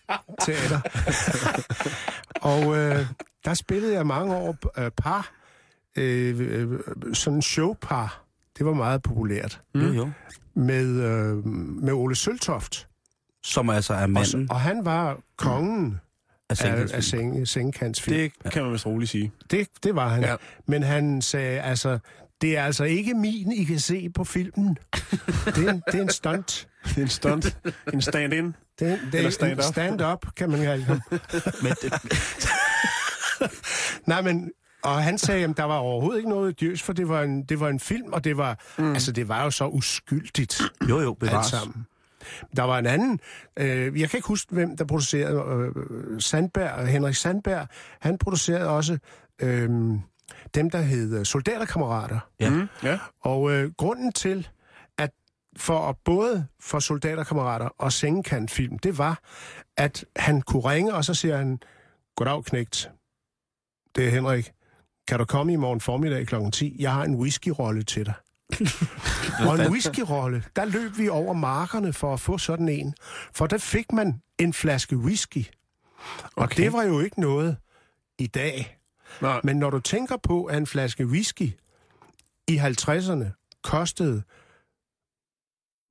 [0.46, 0.80] teater.
[2.40, 3.06] og øh,
[3.44, 5.32] der spillede jeg mange år øh, par.
[5.96, 6.78] Øh, øh,
[7.14, 8.24] sådan showpar.
[8.58, 9.60] Det var meget populært.
[9.74, 9.80] Mm.
[9.80, 10.10] Jo, jo.
[10.54, 12.88] Med, øh, med Ole Søltoft.
[13.44, 16.00] Som altså er Og, manden så- og han var kongen
[16.50, 17.32] af af, af sengekantsfilm.
[17.34, 18.16] seng, sengkantsfilm.
[18.16, 19.32] Det, Det kan man vist roligt sige.
[19.50, 20.22] det, det var han.
[20.22, 20.36] Ja.
[20.66, 21.98] Men han sagde, altså,
[22.40, 24.78] det er altså ikke min, I kan se på filmen.
[25.46, 26.68] det, er en, det er en stunt.
[26.84, 27.58] Det er en stunt.
[27.92, 28.46] en stand-in.
[28.46, 29.62] Det, det Eller er stand-up.
[29.62, 30.86] stand stand-up, kan man kalde.
[31.62, 31.92] Men det,
[34.06, 34.50] Nej, men...
[34.82, 37.60] Og han sagde, at der var overhovedet ikke noget djøs, for det var en, det
[37.60, 38.92] var en film, og det var, mm.
[38.92, 41.46] altså, det var jo så uskyldigt jo, jo, alt bevares.
[41.46, 41.86] sammen.
[42.56, 43.20] Der var en anden,
[43.56, 47.66] øh, jeg kan ikke huske, hvem der producerede, øh, Sandberg, Henrik Sandberg,
[48.00, 48.98] han producerede også
[49.42, 49.70] øh,
[50.54, 52.18] dem, der hed øh, Soldaterkammerater.
[52.40, 52.50] Ja.
[52.50, 52.68] Mm.
[52.82, 52.98] Ja.
[53.20, 54.48] Og øh, grunden til,
[54.98, 55.10] at
[55.56, 59.20] for at både for soldaterkammerater og sengekantfilm, det var,
[59.76, 61.60] at han kunne ringe, og så siger han,
[62.16, 62.90] Goddag, knægt.
[63.96, 64.52] Det er Henrik.
[65.10, 66.34] Kan du komme i morgen formiddag kl.
[66.52, 66.76] 10?
[66.78, 68.14] Jeg har en whiskyrolle til dig.
[69.48, 72.94] Og en whiskyrolle, der løb vi over markerne for at få sådan en.
[73.32, 75.44] For der fik man en flaske whisky.
[76.36, 76.62] Og Okay.
[76.62, 77.56] det var jo ikke noget
[78.18, 78.78] i dag.
[79.22, 79.40] Nej.
[79.44, 81.52] Men når du tænker på, at en flaske whisky
[82.48, 84.22] i 50'erne kostede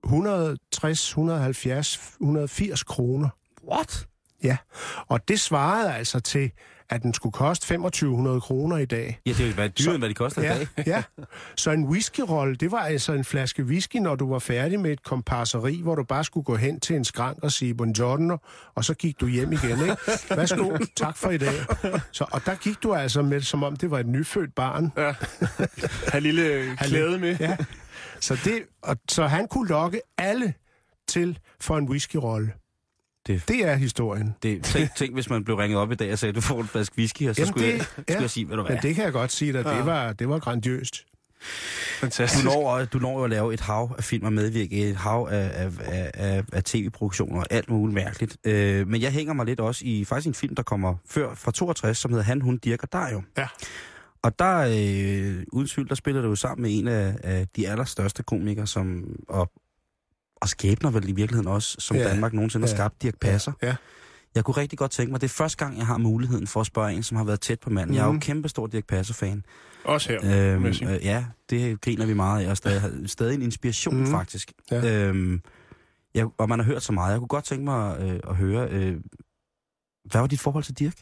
[0.04, 3.30] 160, 170, 180 kroner.
[3.72, 4.08] What?
[4.44, 4.58] Ja,
[5.08, 6.52] og det svarede altså til,
[6.90, 9.20] at den skulle koste 2500 kroner i dag.
[9.26, 10.68] Ja, det jo hvad dyrere, end hvad de koster i Ja, dag.
[10.88, 11.04] ja.
[11.56, 15.04] Så en whiskyrolle, det var altså en flaske whisky, når du var færdig med et
[15.04, 18.38] kompasseri, hvor du bare skulle gå hen til en skrank og sige buongiorno,
[18.76, 19.96] og så gik du hjem igen, ikke?
[20.36, 21.54] Værsgo, tak for i dag.
[22.12, 24.92] Så, og der gik du altså med, som om det var et nyfødt barn.
[24.98, 25.14] Ja.
[26.08, 27.38] Ha' lille klæde med.
[27.40, 27.58] Ja.
[28.20, 30.54] Så, det, og, så han kunne lokke alle
[31.08, 32.52] til for en whiskyrolle.
[33.28, 34.36] Det- Det er historien.
[34.44, 36.68] Det, tænk, tænk, hvis man blev ringet op i dag og sagde, du får en
[36.68, 38.22] flaske whisky, og så Jamen, skulle, det- jeg, skulle ja.
[38.22, 40.30] jeg sige, ved du hvad, Men det kan jeg godt sige dig, det var, det
[40.30, 41.06] var grandiøst.
[42.00, 42.46] Fantastisk.
[42.46, 45.52] du når, du når at lave et hav af film og medvirke, et hav af,
[45.54, 48.38] af, af, af, af tv-produktioner og alt muligt mærkeligt.
[48.44, 51.52] Øh, men jeg hænger mig lidt også i faktisk en film, der kommer før fra
[51.52, 53.22] 62, som hedder Han, Hun, Dirk og Dario.
[53.38, 53.48] Ja.
[54.24, 57.70] Og der, øh, uden tvivl, der spiller du jo sammen med en af, af de
[57.70, 59.52] allerstørste komikere, som, og,
[60.42, 62.04] og skæbner vel i virkeligheden også, som Ja.
[62.04, 62.10] ja.
[62.10, 62.76] Danmark nogensinde har Ja.
[62.78, 63.52] skabt, Dirk Passer.
[63.64, 63.76] Ja.
[64.36, 66.66] Jeg kunne rigtig godt tænke mig, det er første gang, jeg har muligheden for at
[66.68, 67.90] spørge en, som har været tæt på manden.
[67.92, 67.96] Mm.
[67.96, 68.22] Jeg er jo Mhm.
[68.22, 69.44] kæmpestor Dirk Passer-fan.
[69.84, 70.54] Også her.
[70.56, 74.08] Øhm, øh, ja, det griner vi meget af, og stadig, stadig en inspiration mm.
[74.12, 74.52] faktisk.
[74.72, 75.06] Ja.
[75.08, 75.42] Øhm,
[76.16, 77.12] jeg, og man har hørt så meget.
[77.12, 78.96] Jeg kunne godt tænke mig øh, at høre, øh,
[80.12, 80.94] hvad var dit forhold til Dirk?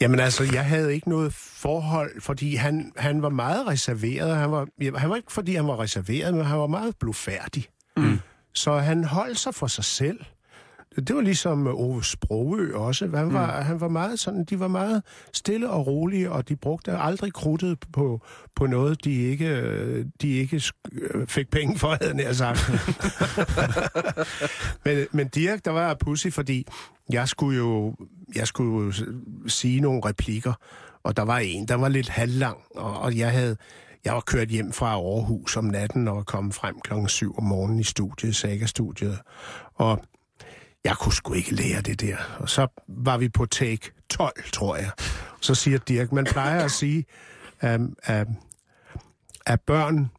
[0.00, 4.36] Jamen altså, jeg havde ikke noget forhold, fordi han, han var meget reserveret.
[4.36, 4.66] Han var,
[4.98, 7.64] han var ikke, fordi han var reserveret, men han var meget blufærdig.
[7.96, 8.18] Mm.
[8.54, 10.20] Så han holdt sig for sig selv.
[10.96, 13.04] Det var ligesom Ove Sprogø også.
[13.14, 13.66] Han var, mm.
[13.66, 17.78] han var meget sådan, de var meget stille og rolige, og de brugte aldrig krudtet
[17.92, 18.20] på,
[18.56, 22.70] på noget, de ikke, øh, de ikke øh, fik penge for, havde jeg sagt.
[24.84, 26.66] men, men Dirk, der var pussy, fordi
[27.12, 27.94] jeg skulle jo
[28.34, 28.92] jeg skulle jo
[29.46, 30.52] sige nogle replikker,
[31.02, 33.56] og der var en, der var lidt halvlang, og, og jeg havde
[34.04, 37.80] jeg var kørt hjem fra Aarhus om natten og kom frem klokken 7 om morgenen
[37.80, 39.18] i studiet, Saga-studiet,
[39.74, 40.04] og
[40.84, 42.16] jeg kunne sgu ikke lære det der.
[42.38, 44.90] Og så var vi på take 12, tror jeg.
[45.40, 47.04] Så siger Dirk, man plejer at sige,
[47.60, 48.26] at, at,
[49.46, 50.10] at børn,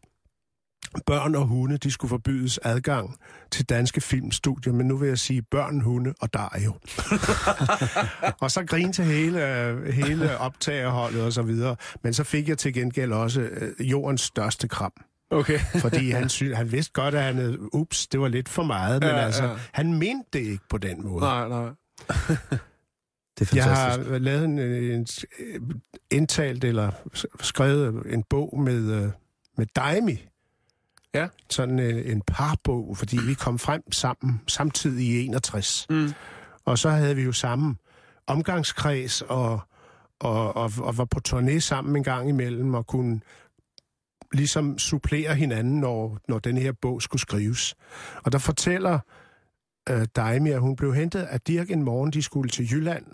[1.06, 3.18] børn og hunde, de skulle forbydes adgang
[3.52, 6.74] til danske filmstudier, men nu vil jeg sige børn, hunde og Dario.
[8.42, 11.76] og så grinte hele, øh, hele optagerholdet og så videre.
[12.04, 14.94] Men så fik jeg til gengæld også øh, jordens største kram.
[15.32, 15.60] Okay.
[15.82, 19.02] Fordi han, sy- han vidste godt, at han havde, ups, det var lidt for meget,
[19.02, 19.56] men Ja, altså, ja.
[19.72, 21.22] han mente det ikke på den måde.
[21.24, 21.70] Nej, nej.
[23.40, 24.10] Det er Jeg fantastisk.
[24.12, 25.08] har lavet en, en,
[25.40, 26.92] en indtalt eller
[27.42, 29.10] skrevet en bog med, øh,
[29.58, 30.28] med Daimi.
[31.14, 31.28] Ja.
[31.50, 35.86] Sådan en, en parbog, fordi vi kom frem sammen samtidig i 61.
[35.90, 36.14] Mm.
[36.66, 37.76] Og så havde vi jo samme
[38.28, 39.60] omgangskreds og,
[40.20, 43.22] og, og, og var på turné sammen en gang imellem og kunne
[44.34, 47.76] ligesom supplere hinanden, når, når den her bog skulle skrives.
[48.24, 49.00] Og der fortæller
[49.90, 53.06] øh, Daimi, at hun blev hentet af Dirk en morgen, de skulle til Jylland.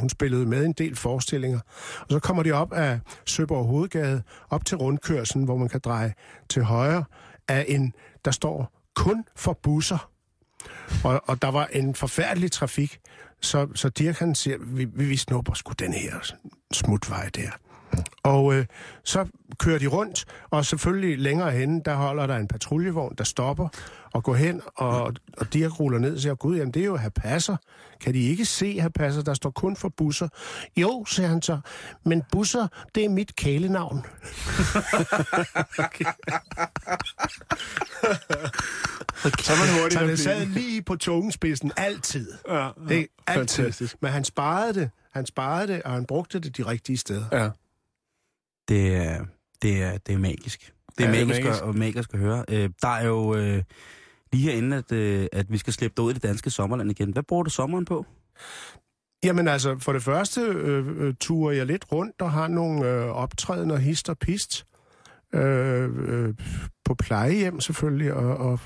[0.00, 1.60] Hun spillede med en del forestillinger.
[2.00, 6.14] Og så kommer de op af Søborg Hovedgade, op til rundkørslen, hvor man kan dreje
[6.48, 7.04] til højre,
[7.48, 7.92] af en,
[8.24, 10.10] der står kun for busser.
[11.04, 13.00] Og, og der var en forfærdelig trafik,
[13.40, 16.32] så, så Dirk han siger, vi, vi, vi snupper sgu den her
[16.72, 17.50] smutvej der.
[18.22, 18.66] Og øh,
[19.04, 19.26] så
[19.58, 23.68] kører de rundt, og selvfølgelig længere hen, der holder der en patruljevogn, der stopper
[24.12, 26.96] og går hen, og, og Dirk ruller ned og siger, gud, jamen det er jo
[26.96, 27.56] her passer.
[28.00, 29.22] Kan de ikke se her passer?
[29.22, 30.28] Der står kun for busser.
[30.76, 31.60] Jo, siger han så,
[32.04, 34.04] men busser, det er mit kælenavn.
[39.20, 42.32] Så er man hurtigt Så det sad lige på tungespidsen altid.
[42.48, 43.08] Ja, Ikke?
[43.26, 43.56] Altid.
[43.64, 43.96] Fantastisk.
[44.00, 47.24] Men han sparede det, han sparede det, og han brugte det de rigtige steder.
[47.32, 47.50] Ja.
[48.70, 49.24] Det er,
[49.62, 50.72] det er, det er magisk.
[50.98, 51.62] Det er, Ja, det er magisk, magisk.
[51.62, 52.44] Og, magisk at høre.
[52.48, 53.62] Øh, der er jo øh,
[54.32, 57.12] lige herinde, at, øh, at vi skal slippe dig ud i det danske sommerland igen.
[57.12, 58.06] Hvad bruger du sommeren på?
[59.24, 63.06] Jamen altså, for det første øh, øh, turer jeg lidt rundt og har nogle øh,
[63.06, 64.66] optrædener hist og pist.
[65.34, 66.34] Øh, øh,
[66.84, 68.60] på plejehjem selvfølgelig, og, og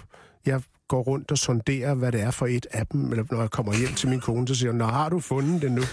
[0.47, 3.11] jeg går rundt og sonderer, hvad det er for et af dem.
[3.11, 5.63] Eller når jeg kommer hjem til min kone, så siger hun, Nå, har du fundet
[5.63, 5.83] det nu?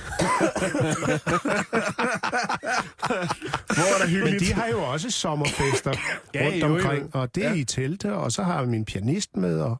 [3.67, 5.93] Hvor er der Men de har jo også sommerfester
[6.33, 6.73] Ja, rundt jo, jo.
[6.75, 7.55] omkring, og det er Ja.
[7.55, 9.77] i telte, og så har jeg min pianist med, og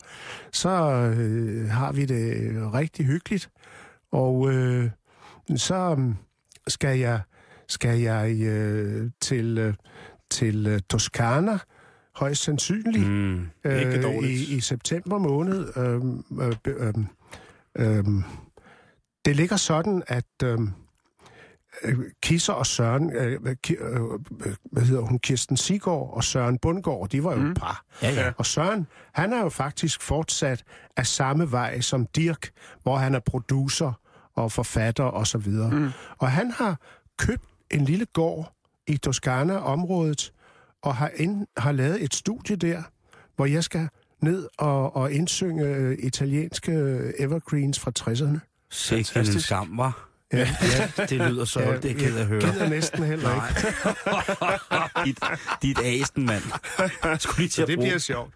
[0.52, 0.70] så
[1.18, 3.50] øh, har vi det rigtig hyggeligt.
[4.12, 4.90] Og øh,
[5.56, 6.14] så øh,
[6.68, 7.20] skal jeg,
[7.68, 9.74] skal jeg øh, til, øh,
[10.32, 11.58] til øh, Toskana,
[12.16, 13.50] højst sandsynligt, Mm.
[13.66, 14.50] Ikke dårligt.
[14.50, 15.78] i, i september måned.
[15.78, 17.06] Øhm, øh, be- øhm,
[17.78, 18.24] øhm,
[19.26, 20.70] det ligger sådan, at øhm,
[21.84, 24.02] øh, Kisser og Søren, øh, øh, øh,
[24.46, 27.54] øh, hvad hedder hun, Kirsten Sigård og Søren Bundgaard, de var jo mm.
[27.54, 27.86] par.
[28.02, 28.32] Ja, ja.
[28.38, 30.64] Og Søren, han er jo faktisk fortsat
[30.98, 32.50] af samme vej som Dirk,
[32.84, 33.94] hvor han er producer
[34.36, 35.72] og forfatter og så videre.
[35.72, 35.90] Mm.
[36.18, 36.80] Og han har
[37.18, 38.54] købt en lille gård
[38.88, 40.34] i Toskana-området,
[40.82, 42.84] og har, ind, har lavet et studie der,
[43.36, 43.88] hvor jeg skal
[44.22, 48.68] ned og, og indsynge øh, italienske øh, evergreens fra 60'erne.
[48.72, 50.08] Sikke en skam, var.
[50.34, 50.48] Ja,
[50.98, 52.42] Ja, det lyder så, det er jeg ked at høre.
[52.42, 53.68] gider næsten heller ikke.
[54.72, 54.90] Nej.
[55.06, 55.20] dit,
[55.62, 56.44] dit asen, mand.
[57.20, 57.88] Skulle lige til Så at det bruge.
[57.88, 58.34] bliver sjovt.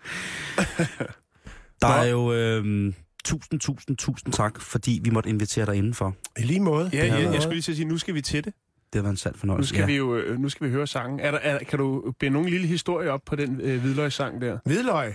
[1.81, 2.93] Der er jo øh,
[3.25, 6.15] tusind, tusind, tusind tak, fordi vi måtte invitere dig indenfor.
[6.39, 6.89] I lige måde.
[6.93, 8.53] Ja, Det ja, jeg skulle lige til at sige, nu skal vi til det.
[8.95, 9.69] Det har været en sand Nu fornøjelse.
[9.69, 9.85] skal, ja.
[9.85, 11.19] vi jo, øh, nu skal vi høre sangen.
[11.19, 14.57] Er der, er, kan du bede nogen lille historie op på den øh, hvidløgssang der?
[14.65, 15.13] Hvidløg.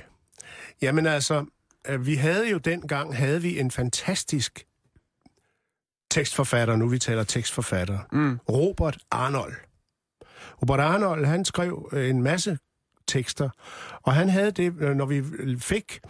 [0.82, 1.44] Jamen altså,
[1.88, 4.64] øh, vi havde jo dengang, havde vi en fantastisk
[6.10, 8.38] tekstforfatter, nu vi taler tekstforfatter, Mm.
[8.48, 9.54] Robert Arnold.
[10.62, 12.58] Robert Arnold, han skrev øh, en masse
[13.08, 13.50] tekster,
[14.02, 15.22] og han havde det, øh, når vi
[15.58, 16.00] fik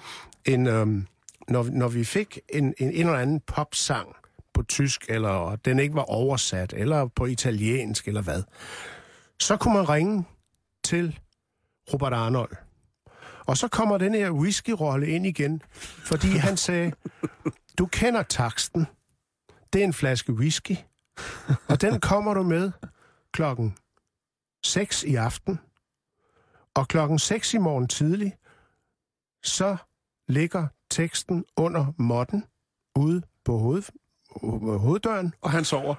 [0.44, 1.06] en, øhm,
[1.48, 4.08] når, når vi fik en, en, en eller anden popsang
[4.54, 8.42] på tysk, eller den ikke var oversat, eller på italiensk, eller hvad,
[9.40, 10.24] så kunne man ringe
[10.84, 11.20] til
[11.92, 12.56] Robert Arnold.
[13.46, 15.62] Og så kommer den her whisky-rolle ind igen,
[16.04, 16.92] fordi han sagde,
[17.78, 18.86] du kender taksten.
[19.72, 20.76] Det er en flaske whisky,
[21.68, 22.72] og den kommer du med
[23.32, 23.76] klokken
[24.64, 25.58] 6 i aften.
[26.74, 28.36] Og klokken 6 i morgen tidlig,
[29.42, 29.76] så
[30.28, 32.44] ligger teksten under måtten
[32.96, 33.82] ude på hoved,
[34.78, 35.94] hoveddøren, Og han sover.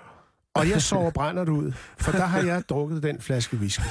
[0.54, 3.82] og jeg sover brændert ud, for der har jeg drukket den flaske whisky.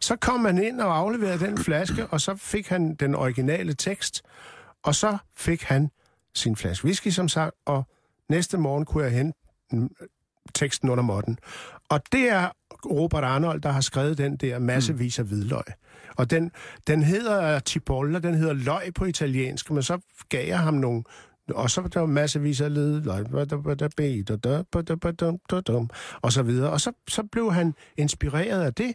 [0.00, 4.22] Så kom man ind og afleverede den flaske, og så fik han den originale tekst,
[4.82, 5.90] og så fik han
[6.34, 7.86] sin flaske whisky som sagt, og
[8.28, 9.38] næste morgen kunne jeg hente
[10.54, 11.38] teksten under måtten.
[11.88, 12.48] Og det er
[12.90, 15.62] Robert Arnold, der har skrevet den der massevis af hvidløg.
[16.16, 16.50] Og den,
[16.86, 19.98] den hedder Cipolla, den hedder løg på italiensk, men så
[20.28, 21.02] gav jeg ham nogle
[21.54, 23.06] og så var der massevis af led,
[26.22, 26.70] og så videre.
[26.70, 28.94] Og så, så blev han inspireret af det,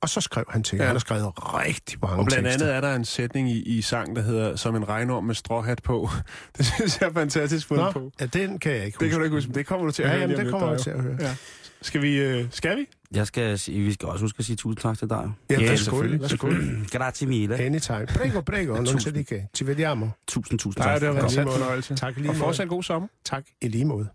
[0.00, 0.76] og så skrev han til.
[0.76, 0.84] Ja.
[0.84, 2.64] Han har skrevet rigtig mange Og blandt tekster.
[2.66, 5.82] andet er der en sætning i, i sang, der hedder Som en regnorm med stråhat
[5.82, 6.08] på.
[6.58, 8.10] Det synes jeg er fantastisk fundet på.
[8.20, 9.04] Ja, den kan jeg ikke huske.
[9.04, 10.20] Det kan du ikke huske, men det kommer du til at Ja, høre.
[10.30, 11.16] jamen, det kommer jeg er til at høre.
[11.20, 11.36] Ja.
[11.82, 12.16] Skal vi?
[12.16, 12.86] Øh, skal vi?
[13.14, 15.32] Jeg skal, vi skal også huske at sige tusind tak til dig.
[15.50, 16.48] Ja, Ja, selvfølgelig, værsgo.
[16.92, 17.56] Grazie mille.
[17.56, 18.06] Anytime.
[18.06, 19.48] Prego, prego, non c'è di che.
[19.54, 20.08] Ci vediamo.
[20.28, 21.00] Tusind, tusind Nej, tak.
[21.00, 21.94] det har været en fornøjelse.
[21.96, 23.08] Tak lige Og fortsat en god sommer.
[23.24, 24.08] Tak i lige måde.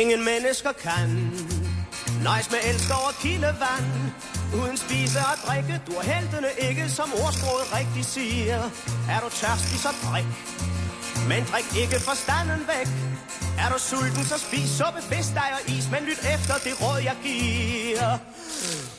[0.00, 1.08] Ingen mennesker kan
[2.24, 3.86] nøjes med elsker og kildevand
[4.60, 8.58] Uden spise og drikke, du er heltene ikke, som ordsproget rigtigt siger
[9.14, 10.30] Er du tørstig, så drik,
[11.30, 12.88] men drik ikke forstanden væk
[13.62, 16.98] er du sulten, så spis suppe, fisk, dig og is, men lyt efter det råd,
[17.10, 18.10] jeg giver.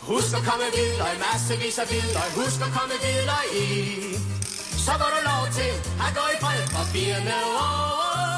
[0.10, 3.68] Husk at komme hvidløg, massevis af hvidløg, husk at komme hvidløg i.
[4.86, 5.72] Så går du lov til
[6.06, 8.34] at gå i fred for firene over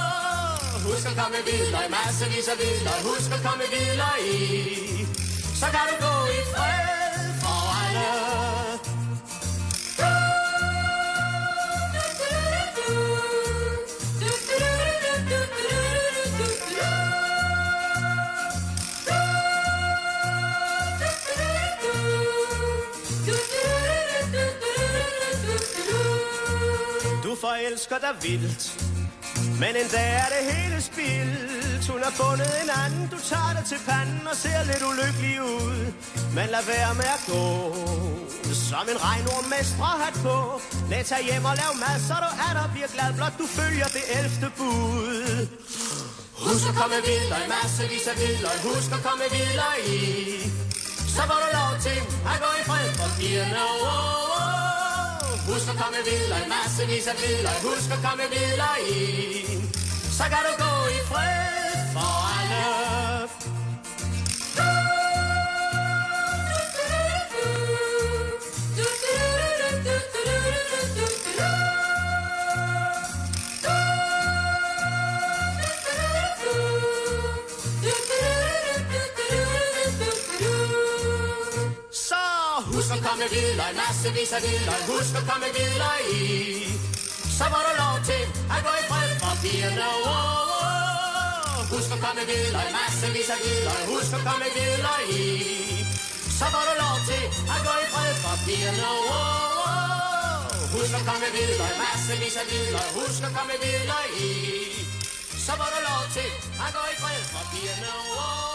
[0.88, 4.45] Husk at komme hvidløg, massevis af hvidløg, husk at komme hvidløg i.
[5.61, 8.35] Så kan du gå i fred for alle.
[27.45, 28.63] Forelsker dig vildt.
[29.62, 31.84] Men en dag er det hele spildt.
[31.93, 33.05] Hun har fundet en anden.
[33.13, 35.79] Du tager dig til panden og ser lidt ulykkelig ud.
[36.38, 37.45] Men lad være med at gå.
[38.69, 40.38] Som en regnorm med stråhat på.
[40.91, 43.88] Læg tag hjem og lav mad Så du er der bliver glad Blot du følger
[43.97, 45.47] det elfte bud.
[46.43, 49.99] Husk at komme hvidløg Massevis af hvidløg Husk at komme hvidløg i.
[51.15, 51.99] Så får du lov til
[52.31, 54.64] at gå i fred for firene oh, oh, oh.
[55.47, 59.01] Husk at komme hvidløg, massevis af hvidløg Husk at komme videre i
[60.17, 62.65] Så kan du gå i fred for alle.
[84.06, 86.26] Massevis af hvidløg Husk at komme hvidløg i
[87.38, 88.24] Så får du lov til
[88.56, 91.62] at gå i fred for pigerne oh, oh.
[91.72, 93.82] Husk at komme hvidløg, massevis af hvidløg.
[93.91, 95.26] Husk at komme hvidløg i.
[96.38, 98.88] Så får du lov til at gå i fred for pigerne.
[99.10, 100.74] Wow, wow.
[100.74, 102.88] Husk at komme hvidløg, massevis af hvidløg.
[102.98, 104.34] Husk at komme hvidløg i.
[105.46, 106.30] Så får du lov til
[106.65, 107.20] at gå i fred
[107.54, 107.89] pigerne.
[108.18, 108.46] Wow.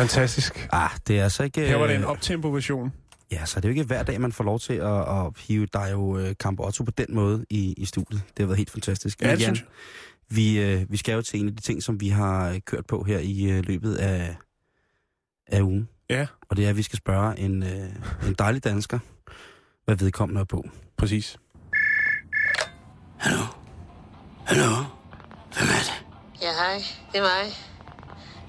[0.00, 0.68] Fantastisk.
[0.72, 1.60] Ah, det er altså ikke...
[1.66, 2.92] Her var det en øh, optempo-version.
[3.34, 5.66] Ja, så det er jo ikke hver dag, man får lov til at, at hive
[5.66, 8.22] dig jo øh, Camp Otto på den måde i, i studiet.
[8.26, 9.22] Det har været helt fantastisk.
[9.22, 9.68] Ja, Men det Jan, synes
[10.28, 12.86] vi, øh, vi skal jo til en af de ting, som vi har øh, kørt
[12.86, 14.36] på her i øh, løbet af,
[15.46, 15.88] af ugen.
[16.10, 18.98] Ja, Og det er, at vi skal spørge en, øh, en dejlig dansker,
[19.84, 20.64] hvad vedkommende er på.
[20.96, 21.36] præcis.
[23.18, 23.42] Hallo?
[24.46, 24.70] Hallo?
[25.54, 26.04] Hvem er det?
[26.42, 26.82] Ja, hej.
[27.12, 27.52] Det er mig.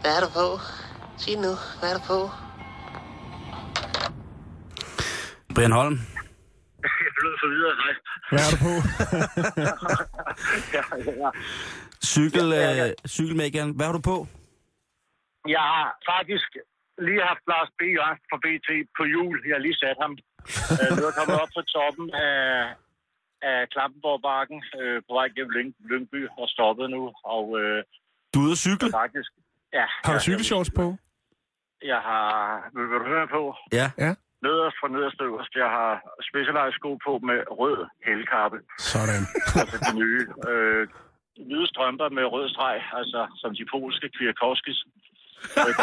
[0.02, 0.60] Hvad er du på?
[1.18, 2.30] Sig nu, hvad er du på?
[5.56, 5.96] Brian Holm.
[7.06, 7.94] Jeg blev så videre, nej.
[8.32, 8.74] Hvad er du på?
[10.76, 10.84] Ja,
[11.24, 11.30] ja.
[12.14, 12.88] Cykel, Ja, ja, ja.
[12.88, 13.72] øh, cykelmageren.
[13.76, 14.18] Hvad har du på?
[15.56, 16.50] Jeg har faktisk
[17.08, 17.82] lige haft Lars B.
[17.98, 19.36] Jørgensen fra BT på jul.
[19.48, 20.14] Jeg har lige sat ham.
[20.82, 22.42] Øh, Nu er jeg kommet op på toppen af,
[23.50, 27.02] af Klampenborgbakken øh, på vej gennem Lyng, Lyngby og stoppet nu.
[27.36, 27.78] Og øh,
[28.34, 28.90] Du er ude at cykle?
[29.02, 29.30] faktisk...
[29.78, 30.86] Ja, Har du cykelshorts på?
[31.92, 32.26] Jeg har...
[32.74, 33.42] Vil, vil du høre på?
[33.80, 33.88] Ja.
[34.06, 34.12] Ja.
[34.46, 35.54] Nederst fra nederst til øverst.
[35.64, 35.92] Jeg har
[36.30, 38.58] specialized sko på med rød helkappe.
[38.94, 39.22] Sådan.
[39.62, 40.22] altså de nye.
[40.50, 40.82] Øh,
[41.48, 44.80] hvide strømper med rød streg, altså som de polske Kwiatkowskis.
[45.56, 45.74] Det.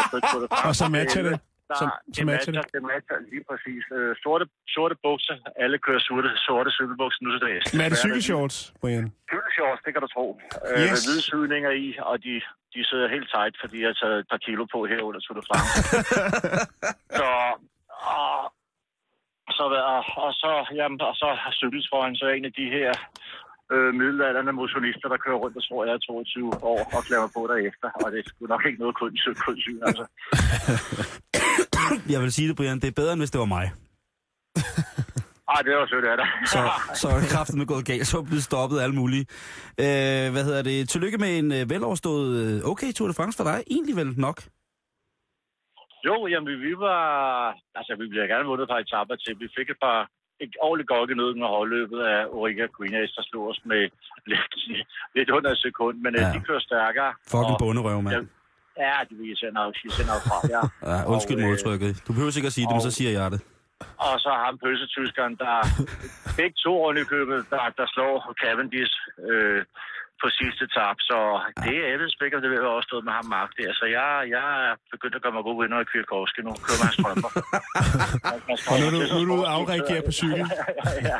[0.67, 1.35] Og så matcher det.
[1.69, 3.83] Der, Så- det, matcher matcher, det matcher lige præcis.
[3.97, 4.45] Øh, sorte,
[4.75, 5.35] sorte bukser.
[5.63, 7.63] Alle kører sorte, sorte cykelbukser nu til dags.
[7.73, 9.05] Men er det cykelshorts, Brian?
[9.31, 10.25] Cykelshorts, det kan du tro.
[10.67, 10.89] Øh, Yes.
[10.93, 11.21] Med hvide
[11.85, 12.33] i, og de,
[12.73, 15.35] de sidder helt tight, fordi jeg har taget et par kilo på her under Tour
[15.39, 15.73] de France.
[17.19, 17.27] så,
[18.11, 18.35] og,
[19.57, 19.63] så,
[19.93, 22.91] og, og så, jamen, og så har cykeltrøjen så en af de her
[23.73, 27.41] øh, middelalderne motionister, der kører rundt og tror, jeg er 22 år og klæder på
[27.51, 27.87] derefter.
[28.03, 29.11] Og det er sgu nok ikke noget kun
[29.65, 30.05] syn, altså.
[32.13, 32.79] Jeg vil sige det, Brian.
[32.79, 33.65] Det er bedre, end hvis det var mig.
[35.53, 36.27] Ej, det var sødt af dig.
[36.53, 36.59] Så,
[37.01, 38.07] så er kraften med gået galt.
[38.07, 39.25] Så er blevet stoppet alle mulige.
[39.79, 40.89] Øh, hvad hedder det?
[40.89, 43.63] Tillykke med en øh, veloverstået øh, okay Tour de France for dig.
[43.71, 44.37] Egentlig vel nok.
[46.07, 47.03] Jo, jamen vi, var...
[47.75, 49.39] Altså, vi ville gerne vundet et par etapper til.
[49.39, 49.99] Vi fik et par
[50.43, 53.81] et ordentligt godt i nøden med holdløbet af Orica Queenace, der slog os med
[54.31, 54.53] lidt,
[55.15, 56.21] lidt under et sekund, men ja.
[56.21, 56.33] Ja.
[56.33, 57.11] de kører stærkere.
[57.31, 58.27] Fucking og, bunderøv, mand.
[58.83, 60.61] Ja, de vil sende af, de sender af fra, ja.
[60.91, 61.91] Ja, undskyld Og, øh, modtrykket.
[62.07, 63.41] Du behøver ikke at sige det, men så siger jeg det.
[64.07, 65.55] Og så ham pølsetyskeren, der
[66.39, 68.95] begge to rundt i købet, der, der slår Cavendish
[69.29, 69.61] øh,
[70.21, 70.97] på sidste tab.
[71.09, 71.17] Så
[71.65, 73.71] det er Ebbes Bækker, det vil jeg også stå med ham Mark der.
[73.79, 76.51] Så jeg, jeg er begyndt at gøre mig god venner i Kwiatkowski nu.
[76.67, 77.29] Kører hans strømper.
[78.71, 80.45] Og nu nu er du ude at afreagere på cykel.
[81.11, 81.19] ja.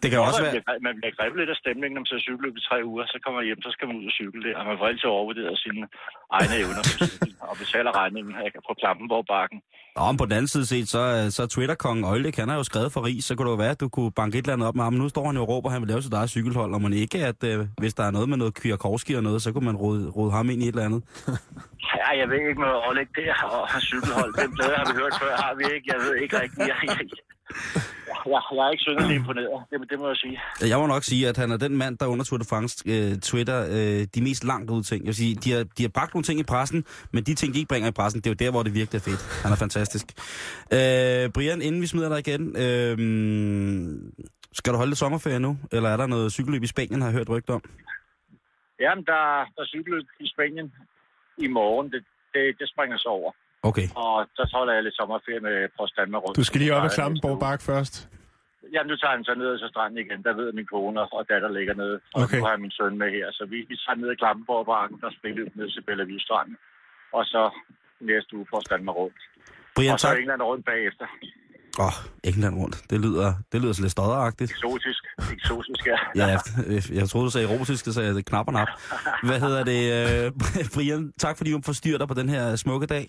[0.00, 0.54] Det kan jo også være...
[0.86, 3.04] Man bliver, grebet lidt af stemningen, når man så cykler i tre uger.
[3.12, 4.54] Så kommer man hjem, så skal man ud og cykle der.
[4.60, 5.82] Og man får altid overvurderet sine
[6.38, 6.84] egne evner
[7.50, 8.32] og betaler regningen
[8.68, 9.58] på Klampenborg-bakken.
[9.96, 11.02] Nå, men på den anden side set, så,
[11.36, 13.80] så Twitter-kongen Øjle, han har jo skrevet for ris, så kunne det jo være, at
[13.80, 14.92] du kunne banke et eller andet op med ham.
[14.92, 16.92] Nu står han jo og råber, at han vil lave sit eget cykelhold, og man
[16.92, 19.76] ikke, at øh, hvis der er noget med noget Kwiatkowski og noget, så kunne man
[19.76, 21.02] rode, rode ham ind i et eller andet.
[21.96, 24.32] Ja, jeg ved ikke med Oleg der og cykelhold.
[24.42, 25.86] Den plade har vi hørt før, har vi ikke.
[25.92, 26.58] Jeg ved ikke rigtigt.
[26.58, 26.96] Jeg, jeg,
[28.26, 30.40] jeg, jeg er ikke synderligt imponeret, det, det må jeg sige.
[30.68, 33.18] Jeg må nok sige, at han er den mand, der under Tour de France øh,
[33.18, 35.00] Twitter øh, de mest langt ud ting.
[35.00, 37.54] Jeg vil sige, de har, de har bragt nogle ting i pressen, men de ting,
[37.54, 39.42] de ikke bringer i pressen, det er jo der, hvor det virkelig er fedt.
[39.42, 40.06] Han er fantastisk.
[40.72, 42.98] Øh, Brian, inden vi smider dig igen, øh,
[44.52, 45.58] skal du holde lidt sommerferie nu?
[45.72, 47.62] Eller er der noget cykelløb i Spanien, har jeg hørt rygter om?
[48.80, 49.22] Jamen, der,
[49.56, 50.72] der er cykelløb i Spanien
[51.38, 51.86] i morgen.
[51.92, 53.32] Det, det, det springer så over.
[53.62, 53.86] Okay.
[53.96, 56.36] Og så holder jeg lidt sommerferie med Post Danmark rundt.
[56.36, 58.08] Du skal lige op ad Klampenborg Bak først.
[58.72, 60.22] Jamen, nu tager han så ned til stranden igen.
[60.26, 61.96] Der ved min kone og datter ligger nede.
[62.14, 62.36] Og Okay.
[62.38, 63.26] nu har jeg min søn med her.
[63.38, 66.56] Så vi, vi tager ned i Klampenborg Bakken, der spiller ned til Bellevue Stranden.
[67.12, 67.42] Og så
[68.00, 69.20] næste uge Post Danmark rundt.
[69.76, 70.18] Brian, og så tak.
[70.18, 71.06] England rundt bagefter.
[71.78, 71.92] Åh, oh,
[72.24, 72.90] England rundt.
[72.90, 74.50] Det lyder, det lyder så lidt stodderagtigt.
[74.50, 75.02] Eksotisk.
[75.32, 75.96] Eksotisk, ja.
[76.16, 78.68] Ja, jeg, jeg troede, du sagde erotisk, så sagde jeg det knap og nap.
[79.22, 79.80] Hvad hedder det?
[80.26, 80.32] Øh,
[80.74, 83.08] Brian, tak fordi du forstyrrer dig på den her smukke dag.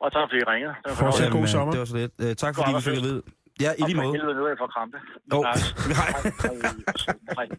[0.00, 0.74] Og tak fordi I ringede.
[0.84, 1.32] Det var Fortsæt fornøjelig.
[1.32, 1.72] god Jamen, sommer.
[1.72, 2.12] Det var så lidt.
[2.20, 3.22] Øh, tak fordi vi fik at vide.
[3.60, 4.12] Ja, i lige for måde.
[4.16, 4.96] helvede, nu er jeg for krampe.
[5.32, 5.56] Jo, Nej.
[7.36, 7.46] nej.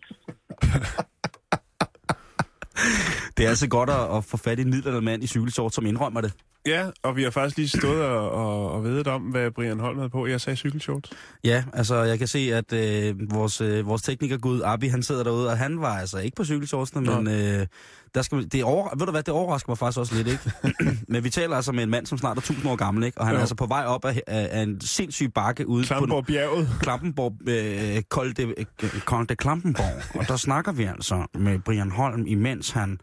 [3.37, 6.21] Det er altså godt at, at få fat i en middelaldermand i cykelshort, som indrømmer
[6.21, 6.33] det.
[6.67, 9.97] Ja, og vi har faktisk lige stået og, og, og vedet om, hvad Brian Holm
[9.97, 10.27] havde på.
[10.27, 11.09] Jeg sagde cykelshorts.
[11.43, 15.49] Ja, altså jeg kan se, at øh, vores, øh, vores teknikergud Abi, han sidder derude,
[15.49, 17.21] og han var altså ikke på cykelshortsene, Nå.
[17.21, 17.67] men øh,
[18.15, 20.51] der skal, det over, ved du hvad, det overrasker mig faktisk også lidt, ikke?
[21.11, 23.17] men vi taler altså med en mand, som snart er 1000 år gammel, ikke?
[23.17, 23.41] Og han er Jo.
[23.41, 26.69] altså på vej op af, af, af en sindssyg bakke ude på Klampenborg bjerget.
[26.81, 28.65] Klampenborg, øh, Kolde,
[29.05, 30.19] Kolde Klampenborg.
[30.19, 32.99] Og der snakker vi altså med Brian Holm, imens han,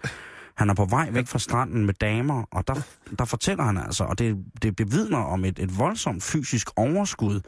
[0.57, 2.43] han er på vej væk fra stranden med damer.
[2.51, 2.75] Og der,
[3.19, 7.41] der fortæller han altså, og det, det bevidner om et, et voldsomt fysisk overskud,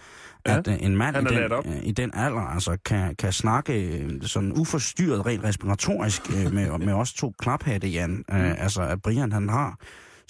[0.47, 3.99] Ja, at øh, en mand i den, øh, i den alder altså, kan, kan snakke
[3.99, 8.25] øh, sådan uforstyrret, rent respiratorisk, øh, med, med os to klaphatte, Jan.
[8.29, 8.37] Mm.
[8.37, 9.79] Øh, altså, at Brian han har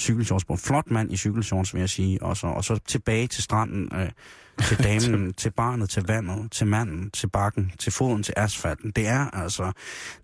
[0.01, 0.57] cykelshorts på.
[0.57, 2.23] Flot mand i cykelshorts, vil jeg sige.
[2.23, 4.11] Og så, og så tilbage til stranden, øh,
[4.63, 8.91] til damen, til barnet, til vandet, til manden, til bakken, til foden, til asfalten.
[8.91, 9.73] Det er altså,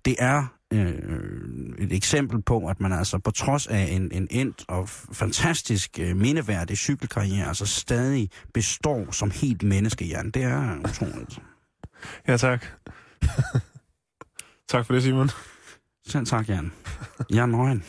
[0.05, 4.65] det er øh, et eksempel på, at man altså på trods af en, en endt
[4.69, 10.31] og fantastisk øh, mindeværdig cykelkarriere, altså stadig består som helt menneske, Jan.
[10.31, 11.39] Det er utroligt.
[12.29, 12.67] Ja, tak.
[14.73, 15.31] tak for det, Simon.
[16.07, 16.73] Selv tak, Jan.
[17.31, 17.85] Jeg er nøgen.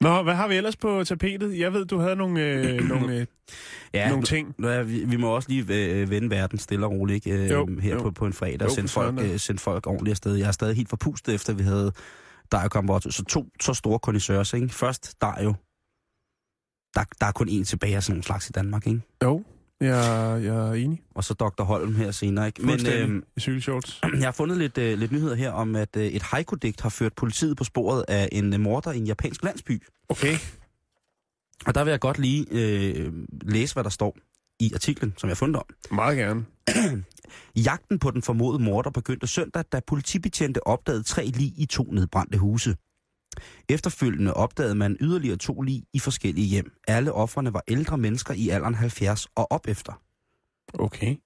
[0.00, 1.58] Nå, hvad har vi ellers på tapetet?
[1.58, 3.26] Jeg ved, du havde nogle, øh, nogle, øh,
[3.94, 4.54] Ja, nogle ting.
[4.58, 5.64] Nu er, vi, vi må også lige
[6.00, 7.44] øh, vende verden stille og roligt ikke?
[7.44, 8.02] Øh, Jo, her jo.
[8.02, 10.34] På, på en fredag Jo, og sende folk, øh, sende folk ordentligt afsted.
[10.34, 11.92] Jeg er stadig helt forpustet efter, vi havde
[12.52, 13.10] Dario Campotto.
[13.10, 14.68] Så to så store kondisørs, ikke?
[14.68, 15.54] Først Dario.
[16.94, 19.00] Der, der er kun én tilbage af sådan en slags i Danmark, ikke?
[19.24, 19.44] Jo,
[19.80, 21.02] jeg, jeg er enig.
[21.14, 21.62] Og så Dr.
[21.62, 22.66] Holm her senere, ikke?
[22.66, 24.00] Men øh, I cykelshorts.
[24.20, 27.14] jeg har fundet lidt, øh, lidt nyheder her om, at øh, et haiku-digt har ført
[27.14, 29.82] politiet på sporet af en øh, morder i en japansk landsby.
[30.08, 30.36] Okay.
[31.66, 33.12] Og der vil jeg godt lige øh,
[33.42, 34.16] læse, hvad der står
[34.60, 35.66] i artiklen, som jeg har fundet om.
[35.94, 36.44] Meget gerne.
[37.56, 42.38] Jagten på den formodede morder begyndte søndag, da politibetjente opdagede tre lig i to nedbrændte
[42.38, 42.76] huse.
[43.68, 46.72] Efterfølgende opdagede man yderligere to lig i forskellige hjem.
[46.88, 50.02] Alle offerne var ældre mennesker i alderen 70 og op efter.
[50.74, 51.16] Okay.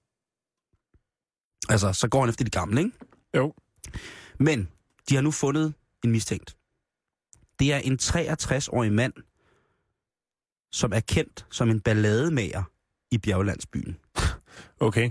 [1.69, 2.93] Altså, så går han efter de gamle, ikke?
[3.37, 3.55] Jo.
[4.39, 4.69] Men
[5.09, 5.75] de har nu fundet
[6.05, 6.57] en mistænkt.
[7.59, 9.13] Det er en 63-årig mand,
[10.73, 12.63] som er kendt som en ballademager
[13.11, 13.97] i bjerglandsbyen.
[14.81, 15.11] Okay.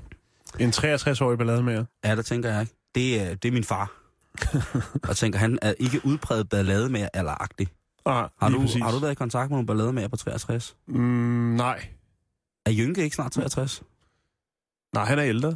[0.59, 1.85] En 63-årig ballademager.
[2.03, 2.75] Ja, der tænker jeg ikke.
[2.95, 4.03] Det er, det er min far.
[5.09, 7.67] og tænker, han er ikke udpræget ballademager eller agtig.
[8.05, 8.81] Ah, Har du, præcis.
[8.81, 10.75] har du været i kontakt med nogle ballademager på 63?
[10.88, 10.99] Mm,
[11.55, 11.88] nej.
[12.65, 13.84] Er Jynke ikke snart 63?
[14.93, 15.55] Nej, han er ældre.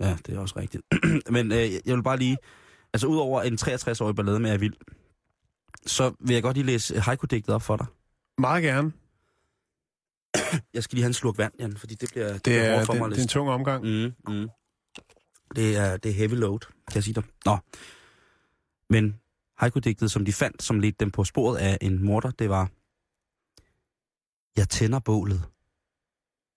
[0.00, 0.82] Ja, det er også rigtigt.
[1.34, 2.36] Men øh, jeg vil bare lige...
[2.94, 4.74] Altså, udover en 63-årig ballademager er vild,
[5.86, 7.86] så vil jeg godt lige læse haiku-digtet op for dig.
[8.38, 8.92] Meget gerne.
[10.74, 12.92] Jeg skal lige have en slurk vand, Jan, fordi det bliver, det Det er, for
[12.92, 13.84] det, mig det er en tung omgang.
[13.84, 14.48] Mm, mm.
[15.56, 17.24] Det, er, det er heavy load, kan jeg sige dig.
[17.44, 17.58] Nå.
[18.90, 19.20] Men
[19.56, 22.70] haiku-digtet, som de fandt, som ledte dem på sporet af en morder, det var...
[24.56, 25.42] Jeg tænder bålet.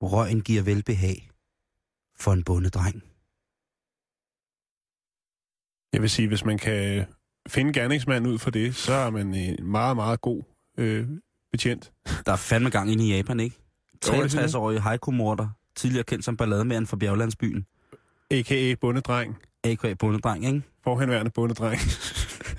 [0.01, 1.29] Røgen giver velbehag
[2.15, 3.03] for en bondedreng.
[5.93, 7.05] Jeg vil sige, hvis man kan
[7.47, 10.43] finde gerningsmanden ud for det, så er man en meget, meget god
[10.77, 11.07] øh,
[11.51, 11.93] betjent.
[12.25, 13.55] Der er fandme gang inde i Japan, ikke?
[14.07, 14.55] Jo, det er det.
[14.55, 17.65] 63-årig haiku-morder, tidligere kendt som ballademanden fra bjerglandsbyen.
[18.31, 18.75] A.k.a.
[18.81, 19.37] bondedreng.
[19.63, 19.93] A.k.a.
[19.93, 20.61] bondedreng, ikke?
[20.83, 21.79] Forhenværende bondedreng.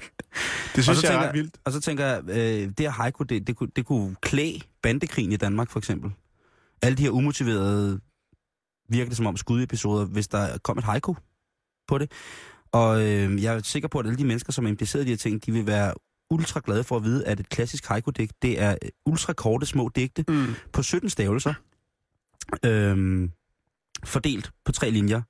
[0.76, 1.54] det synes jeg er ret vildt.
[1.64, 5.32] Og så tænker jeg, øh, det her haiku, det, det, kunne, det kunne klæde bandekrigen
[5.32, 6.10] i Danmark, for eksempel.
[6.82, 8.00] Alle de her umotiverede,
[8.88, 11.14] virker det som om skudepisoder, hvis der kom et haiku
[11.88, 12.10] på det.
[12.72, 15.10] Og øh, jeg er sikker på, at alle de mennesker, som er impliceret i de
[15.10, 15.94] her ting, de vil være
[16.30, 20.24] ultra glade for at vide, at et klassisk haiku-digt, det er ultra korte små digte
[20.28, 20.46] Mm.
[20.72, 21.54] på 17 stavelser,
[22.64, 23.28] øh,
[24.04, 25.22] fordelt på tre linjer.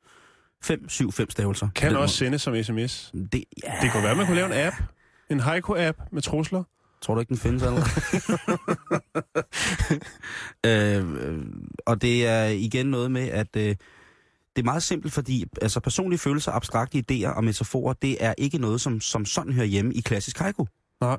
[0.66, 1.68] 5, 7, 5 stavelser.
[1.74, 3.10] Kan også sendes som sms.
[3.14, 3.28] måde.
[3.32, 4.76] Det, ja, Det kunne være, man kunne lave en app.
[5.30, 6.62] En haiku-app med trusler.
[7.02, 7.86] Tror du ikke, den findes allerede?
[10.66, 11.42] øh,
[11.86, 13.62] og det er igen noget med, at øh,
[14.56, 18.58] det er meget simpelt, fordi altså, personlige følelser, abstrakte idéer og metaforer, det er ikke
[18.58, 20.64] noget, som, som sådan hører hjemme i klassisk haiku.
[21.00, 21.18] Nej.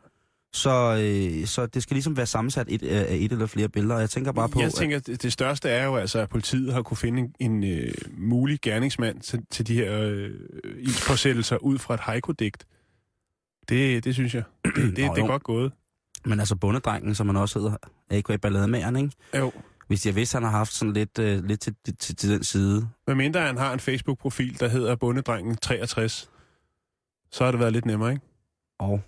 [0.53, 0.69] Så,
[1.01, 3.99] øh, så det skal ligesom være sammensat et, af et eller flere billeder.
[3.99, 6.81] Jeg tænker bare på, jeg tænker, det, det største er jo altså, at politiet har
[6.81, 10.31] kunne finde en, en øh, mulig gerningsmand til, til de her øh,
[10.79, 12.67] ildspåsættelser ud fra et haiku-digt.
[13.69, 14.43] Det, det synes jeg.
[14.65, 15.65] Det, det, det Nå, er godt gået.
[15.65, 17.75] at, men altså bundedrengen, som man også hedder,
[18.09, 18.37] A.K.A.
[18.37, 19.11] Ballademageren, ikke?
[19.37, 19.51] Jo.
[19.87, 22.89] Hvis jeg vidste, han har haft sådan lidt, øh, lidt til, til, til den side,
[23.05, 26.29] Hvad mindre han har en Facebook-profil, der hedder Bundedrengen 63,
[27.31, 28.25] så har det været lidt nemmere, ikke?
[28.79, 29.01] og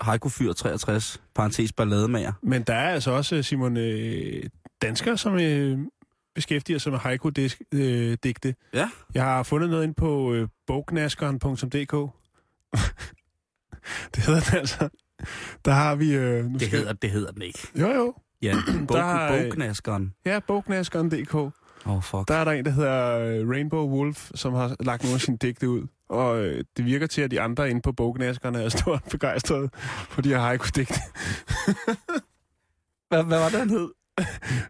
[0.00, 2.32] Haiku Fyr 63, parentes ballademager.
[2.42, 4.42] Men der er altså også, Simon, øh,
[4.82, 5.78] danskere, som øh,
[6.34, 8.54] beskæftiger sig med haiku-digte.
[8.74, 8.90] Ja.
[9.14, 11.92] Jeg har fundet noget ind på øh, bognaskeren.dk.
[14.14, 14.88] det hedder den altså.
[15.64, 16.14] Der har vi...
[16.14, 16.78] Øh, nu Det skal...
[16.78, 17.58] hedder, det hedder den ikke.
[17.80, 18.14] Jo, jo.
[18.42, 18.56] Ja,
[18.88, 20.14] bog, Der er- bogknaskeren.
[20.26, 21.34] Ja, bogknaskeren.dk.
[21.34, 21.50] Åh,
[21.86, 22.28] oh, fuck.
[22.28, 25.36] Der er der en, der hedder øh, Rainbow Wolf, som har lagt nogle af sine
[25.36, 25.86] digte ud.
[26.08, 29.70] Og øh, det virker til, at de andre inde på bogknaskerne er stort begejstrede
[30.08, 31.00] for de her haiku-digte.
[33.08, 33.90] Hvad, hvad var det, han hed?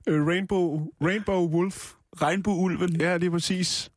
[0.09, 1.93] Øh, Rainbow, Rainbow Wolf.
[2.23, 3.01] Regnbueulven.
[3.01, 3.91] Ja, lige præcis.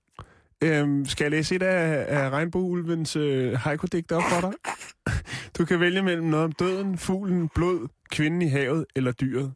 [0.63, 4.53] Øhm, skal jeg læse et af, af Regnbueulvens øh, haiku-digte op for dig?
[5.57, 9.53] Du kan vælge mellem noget om døden, fuglen, blod, kvinden i havet eller dyret.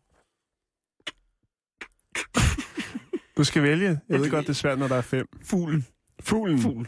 [3.37, 3.99] Du skal vælge.
[4.09, 5.27] Jeg ved godt, det er svært, når der er fem.
[5.41, 5.85] Fuglen.
[6.19, 6.59] Fuglen.
[6.59, 6.87] Fugl.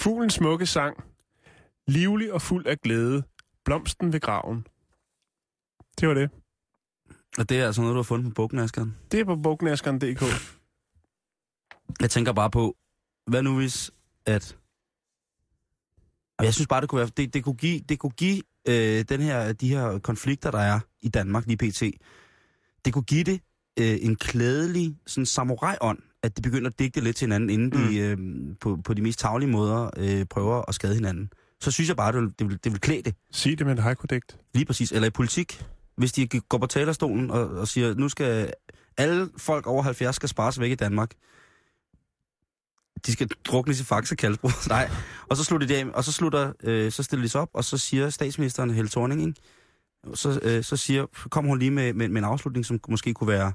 [0.00, 1.04] Fuglens smukke sang.
[1.88, 3.22] Livlig og fuld af glæde.
[3.64, 4.66] Blomsten ved graven.
[6.00, 6.30] Det var det.
[7.38, 8.96] Og det er altså noget, du har fundet på bogknaskeren.
[9.12, 10.22] Det er på bognaskeren.dk.
[12.00, 12.76] Jeg tænker bare på,
[13.26, 13.90] hvad nu hvis,
[14.26, 14.56] at...
[16.42, 19.20] Jeg synes bare, det kunne, være, det, det kunne give, det kunne give øh, den
[19.20, 21.82] her, de her konflikter, der er i Danmark lige pt.
[22.84, 23.40] Det kunne give det
[23.78, 27.88] øh, en klædelig sådan samurai-ånd, at de begynder at digte lidt til hinanden, inden mm.
[27.88, 28.18] de øh,
[28.60, 31.32] på, på de mest taglige måder øh, prøver at skade hinanden.
[31.60, 33.14] Så synes jeg bare, det vil, det vil, det vil klæde det.
[33.32, 34.38] Sig det med et haiku-digt.
[34.54, 34.92] Lige præcis.
[34.92, 35.64] Eller i politik.
[35.96, 38.52] Hvis de går på talerstolen og, og siger, nu skal
[38.96, 41.10] alle folk over 70 skal spares væk i Danmark.
[43.06, 44.48] De skal druknes i Faxe Kalsbro.
[44.68, 44.90] Nej.
[45.28, 47.64] Og så slutter de af, og så, slutter, øh, så stiller de sig op, og
[47.64, 49.40] så siger statsministeren Helle Thorning, ikke?
[50.14, 53.28] Så, øh, så siger, kommer hun lige med, med, med en afslutning, som måske kunne
[53.28, 53.52] være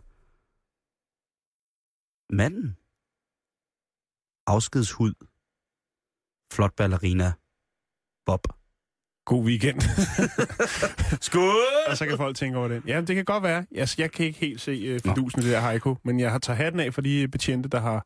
[2.30, 2.78] manden.
[4.48, 5.14] Afskedshud.
[6.54, 7.32] Flot ballerina.
[8.26, 8.48] Bob.
[9.26, 9.82] God weekend.
[11.28, 11.56] Skål!
[11.88, 12.82] og så kan folk tænke over det.
[12.88, 13.66] Ja, det kan godt være.
[13.72, 16.58] Jeg, jeg kan ikke helt se uh, fidusen det der haiku, men jeg har taget
[16.58, 18.06] hatten af for de betjente, der har...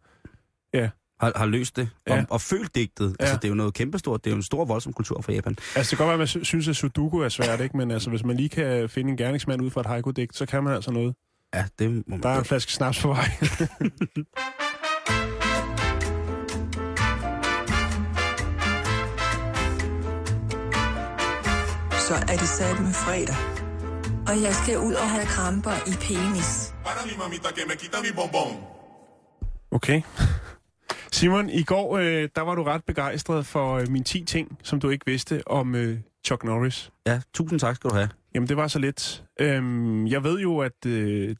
[0.73, 0.89] Ja,
[1.19, 1.89] har, har løst det.
[2.07, 2.19] Ja.
[2.21, 3.05] Og, og følt digtet.
[3.19, 3.23] Ja.
[3.25, 4.23] Altså, det er jo noget kæmpestort.
[4.23, 5.55] Det er jo en stor, voldsom kultur for Japan.
[5.75, 7.77] altså det kan godt være, at man sy- synes, at Sudoku er svært, ikke?
[7.77, 10.63] men altså, hvis man lige kan finde en gerningsmand ud fra et haiku-digt, så kan
[10.63, 11.15] man altså noget.
[11.53, 13.25] Ja, det må man Der er en flaske snaps på vej.
[22.07, 23.35] Så er det sat med fredag.
[24.27, 26.73] Og jeg skal ud og have kramper i penis.
[29.71, 30.01] Okay.
[31.11, 34.79] Simon, i går øh, der var du ret begejstret for øh, mine 10 ting, som
[34.79, 36.91] du ikke vidste om øh, Chuck Norris.
[37.07, 38.09] Ja, tusind tak skal du have.
[38.35, 39.23] Jamen, det var så lidt.
[39.39, 40.85] Øhm, jeg ved jo, at...
[40.85, 41.35] Øh,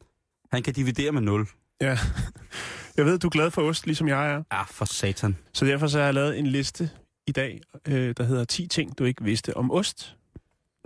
[0.51, 1.47] Han kan dividere med 0.
[1.81, 1.97] ja,
[2.97, 4.43] jeg ved, du er glad for ost, ligesom jeg er.
[4.51, 5.37] Ja, for satan.
[5.53, 6.89] Så derfor så har jeg lavet en liste
[7.27, 10.15] i dag, øh, der hedder 10 ting, du ikke vidste om ost.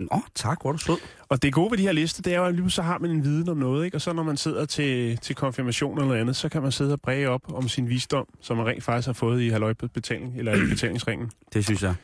[0.00, 0.96] Nå, tak, hvor er du sød.
[1.28, 3.10] Og det gode ved de her lister, det er jo, at lige så har man
[3.10, 3.96] en viden om noget, ikke?
[3.96, 7.00] Og så når man sidder til, til konfirmation eller andet, så kan man sidde og
[7.00, 10.68] bræge op om sin visdom, som man rent faktisk har fået i halvøjbetaling, eller i
[10.68, 11.30] betalingsringen.
[11.52, 11.94] Det synes jeg.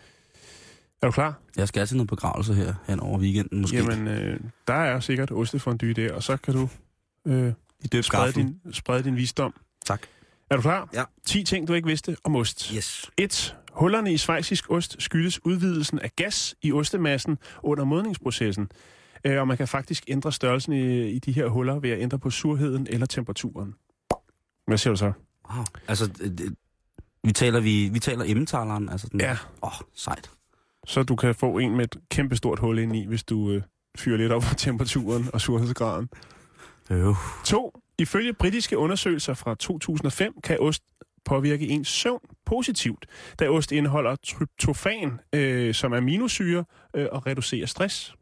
[1.03, 1.34] Er du klar?
[1.57, 3.76] Jeg skal til noget begravelse her hen over weekenden, måske.
[3.76, 6.68] Jamen, øh, der er sikkert ostefondy der, og så kan du
[7.26, 9.55] øh, I døb sprede, din, sprede din visdom.
[9.86, 10.03] Tak.
[10.51, 10.88] Er du klar?
[10.94, 11.05] Ja.
[11.26, 12.68] 10 ting, du ikke vidste om ost.
[12.76, 13.11] Yes.
[13.16, 13.57] 1.
[13.72, 18.70] Hullerne i svejsisk ost skyldes udvidelsen af gas i ostemassen under modningsprocessen.
[19.24, 22.18] Øh, og man kan faktisk ændre størrelsen i, i de her huller ved at ændre
[22.18, 23.74] på surheden eller temperaturen.
[24.66, 25.12] Hvad siger du så?
[25.55, 25.64] Wow.
[25.88, 26.55] Altså, det, det-
[27.24, 28.88] vi taler, vi, vi taler emmentaleren.
[28.88, 29.32] Altså den, Ja.
[29.32, 30.30] Åh, oh, sejt.
[30.91, 33.62] Så du kan få en med et kæmpestort hul ind i, hvis du øh,
[33.99, 36.09] fyrer lidt op på temperaturen og surhedsgraden.
[36.91, 37.14] Øh.
[37.45, 37.80] 2.
[37.99, 40.82] Ifølge britiske undersøgelser fra 2005 kan ost
[41.24, 43.07] påvirke ens søvn positivt,
[43.38, 46.64] da ost indeholder tryptofan øh, som aminosyre
[46.97, 48.14] øh, og reducerer stress.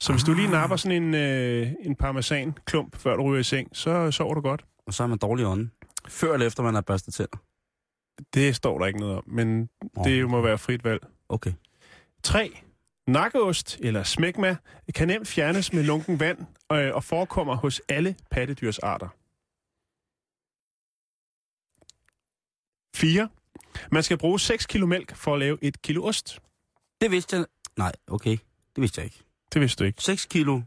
[0.00, 3.68] Så hvis du lige napper sådan en, øh, en parmesan-klump, før du ryger i seng,
[3.72, 4.64] så sover du godt.
[4.86, 5.70] Og så er man dårlig ånde.
[6.08, 7.36] Før eller efter man har børstet tænder.
[8.34, 10.04] Det står der ikke noget om, men Åh.
[10.04, 11.00] det må være frit valg.
[11.30, 11.52] Okay.
[12.22, 12.60] 3.
[13.06, 14.56] Nakkeost eller smækma
[14.94, 16.38] kan nemt fjernes med lunken vand
[16.72, 19.08] øh, og forekommer hos alle pattedyrsarter.
[22.96, 23.28] 4.
[23.92, 26.40] Man skal bruge 6 kilo mælk for at lave 1 kilo ost.
[27.00, 27.46] Det vidste jeg...
[27.76, 28.36] Nej, okay.
[28.74, 29.22] Det vidste jeg ikke.
[29.52, 30.02] Det vidste du ikke.
[30.02, 30.60] 6 kilo.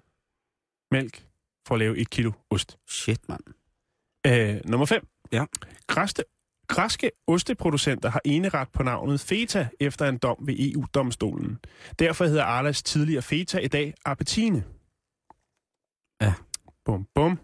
[0.92, 1.28] Mælk
[1.68, 2.78] for at lave 1 kilo ost.
[2.88, 3.44] Shit, mand.
[4.28, 5.08] Øh, nummer 5.
[5.32, 5.46] Ja.
[5.88, 6.24] Græste,
[6.68, 11.60] græske osteproducenter har eneret på navnet Feta efter en dom ved EU-domstolen.
[12.00, 14.64] Derfor hedder Arlas tidligere Feta i dag Appetine.
[16.22, 16.34] Ja.
[16.86, 17.40] Bum, bum.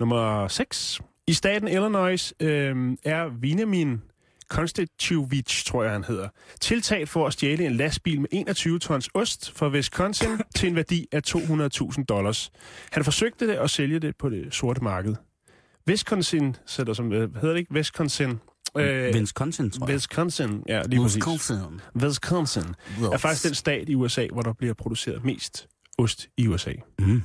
[0.00, 1.00] Nummer 6.
[1.26, 4.02] I staten Illinois øh, er Vinamin
[4.50, 6.28] Konstituvich, tror jeg han hedder,
[6.60, 11.06] tiltalt for at stjæle en lastbil med 21 tons ost fra Wisconsin til en værdi
[11.12, 12.52] af 200.000 dollars.
[12.92, 15.16] Han forsøgte det at sælge det på det sorte marked.
[15.90, 17.72] Wisconsin, sætter som, øh, hvad hedder det ikke?
[17.74, 18.38] Wisconsin
[18.76, 19.94] Øh, Wisconsin, tror jeg.
[19.94, 21.26] Wisconsin, ja, lige præcis.
[21.26, 21.80] Wisconsin.
[21.96, 22.62] Wisconsin
[23.12, 25.68] er faktisk den stat i USA, hvor der bliver produceret mest
[25.98, 26.72] ost i USA.
[26.98, 27.22] Mm.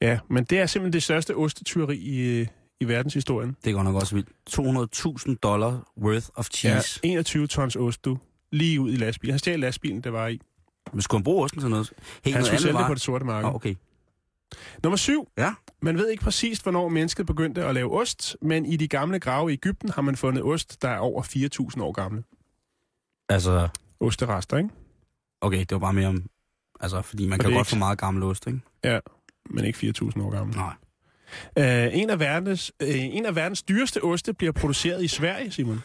[0.00, 2.46] Ja, men det er simpelthen det største ostetyveri i, øh,
[2.80, 3.56] i verdenshistorien.
[3.64, 4.28] Det går nok også vildt.
[5.30, 7.00] 200.000 dollar worth of cheese.
[7.04, 8.18] Ja, 21 tons ost, du.
[8.52, 9.32] Lige ud i lastbilen.
[9.32, 10.40] Han stjal lastbilen, det var i.
[10.92, 11.92] Men skulle han bruge osten til noget?
[12.24, 13.48] Hey, Han noget skulle sælge det på det sorte marked.
[13.48, 13.74] Åh, okay.
[14.82, 15.28] Nummer syv.
[15.38, 15.54] Ja.
[15.82, 19.50] Man ved ikke præcist, hvornår mennesket begyndte at lave ost, men i de gamle grave
[19.50, 21.22] i Ægypten har man fundet ost, der er over
[21.76, 22.22] 4.000 år gamle.
[23.28, 23.68] Altså,
[24.00, 24.70] Osterester, ikke?
[25.40, 26.26] okay, det var bare mere om...
[26.80, 28.60] Altså, fordi man Og kan godt ikke- få meget gammel ost, ikke?
[28.84, 28.98] Ja,
[29.50, 30.54] men ikke 4.000 år gamle.
[30.54, 30.74] Nej.
[31.56, 35.80] Uh, en, af verdens, uh, en af verdens dyreste oste bliver produceret i Sverige, Simon.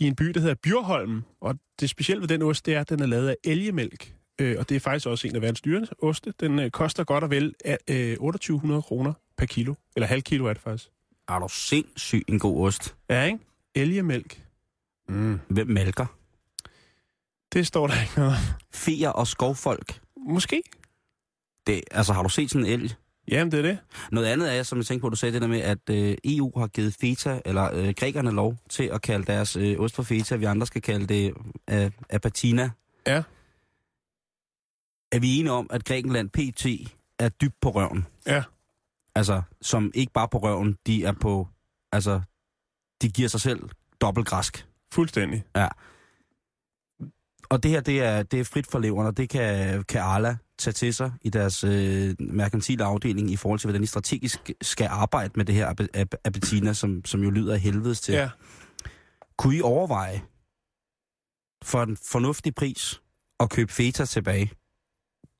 [0.00, 1.22] I en by, der hedder Bjørholm.
[1.40, 4.14] Og det specielle ved den ost, det er, at den er lavet af elgemælk.
[4.40, 6.32] Uh, og det er faktisk også en af verdens dyreste oste.
[6.40, 9.74] Den uh, koster godt og vel uh, 2800 kroner per kilo.
[9.96, 10.90] Eller halv kilo er det faktisk.
[11.28, 12.94] Er du sindssyg en god ost?
[13.10, 13.38] Ja, ikke?
[13.74, 14.42] Elgemælk.
[15.08, 15.40] Mm.
[15.48, 16.06] Hvem mælker?
[17.52, 18.36] Det står der ikke noget.
[18.74, 20.00] Feer og skovfolk.
[20.16, 20.62] Måske.
[21.66, 22.94] Det, altså, har du set sådan en elg?
[23.28, 23.78] Jamen, det er det.
[24.12, 26.58] Noget andet er, som jeg tænkte på, du sagde det der med, at øh, EU
[26.58, 30.36] har givet feta, eller øh, grækerne lov til at kalde deres øh, ost for feta.
[30.36, 31.34] Vi andre skal kalde det
[31.70, 32.70] øh, apatina.
[33.06, 33.22] Ja.
[35.12, 36.66] Er vi enige om, at Grækenland PT
[37.18, 38.06] er dybt på røven?
[38.26, 38.42] Ja.
[39.14, 41.48] Altså, som ikke bare på røven, de er på...
[41.92, 42.20] Altså,
[43.02, 44.66] de giver sig selv dobbelt græsk.
[44.92, 45.44] Fuldstændig.
[45.56, 45.68] Ja.
[47.48, 50.36] Og det her, det er, det er frit for leveren, og det kan, kan Arla
[50.58, 54.86] tage til sig i deres øh, merkantile afdeling i forhold til, hvordan de strategisk skal
[54.90, 55.74] arbejde med det her
[56.24, 58.14] appetina, som, som jo lyder af helvedes til.
[58.14, 58.30] Ja.
[59.38, 60.22] Kunne I overveje
[61.64, 63.00] for en fornuftig pris
[63.40, 64.52] at købe feta tilbage?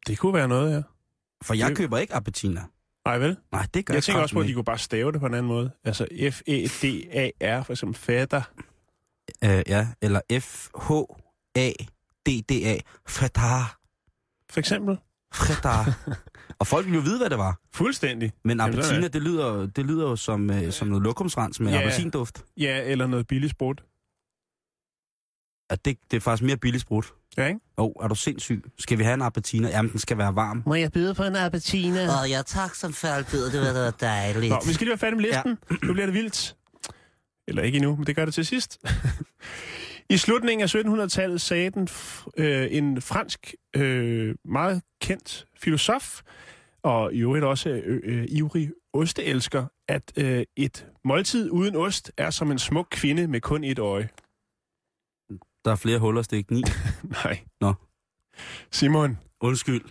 [0.06, 0.82] Det kunne være noget, ja.
[1.42, 2.62] For jeg Det- køber ikke appetina.
[3.04, 3.36] Nej, vel?
[3.52, 5.34] Nej, det gør Jeg tænker også på, at de kunne bare stave det på en
[5.34, 5.70] anden måde.
[5.84, 8.42] Altså F-E-D-A-R, for eksempel fatter.
[9.44, 10.20] Øh, ja, eller
[11.60, 12.78] F-H-A-D-D-A.
[13.08, 13.78] Fredar.
[14.50, 14.98] For eksempel.
[15.34, 15.98] Fredar.
[16.60, 17.60] og folk ville jo vide, hvad det var.
[17.74, 18.32] Fuldstændig.
[18.44, 19.22] Men Jamen, er appetina, det.
[19.22, 21.78] lyder, det lyder jo som, øh, som noget lokumsrens med ja.
[21.78, 22.44] appelsinduft.
[22.56, 23.84] Ja, eller noget billig sprut.
[25.70, 27.12] At det, det er faktisk mere billigt sprudt.
[27.36, 27.60] Ja, ikke?
[27.78, 28.64] Åh, oh, er du sindssyg?
[28.78, 29.68] Skal vi have en appetina?
[29.68, 30.62] Jamen, den skal være varm.
[30.66, 32.02] Må jeg byde på en appetina?
[32.02, 33.44] Åh, ja, tak som faldbid.
[33.50, 34.50] Det var da dejligt.
[34.50, 35.58] Nå, vi skal lige være færdige med listen.
[35.70, 35.76] Ja.
[35.86, 36.56] Nu bliver det vildt.
[37.48, 38.80] Eller ikke endnu, men det gør det til sidst.
[40.10, 41.88] I slutningen af 1700-tallet sagde den,
[42.36, 46.20] øh, en fransk, øh, meget kendt filosof,
[46.82, 52.30] og i øvrigt også øh, øh, ivrig osteelsker, at øh, et måltid uden ost er
[52.30, 54.08] som en smuk kvinde med kun et øje.
[55.64, 56.62] Der er flere huller stik 9.
[57.24, 57.40] Nej.
[57.60, 57.74] Nå.
[58.70, 59.18] Simon.
[59.40, 59.82] Undskyld.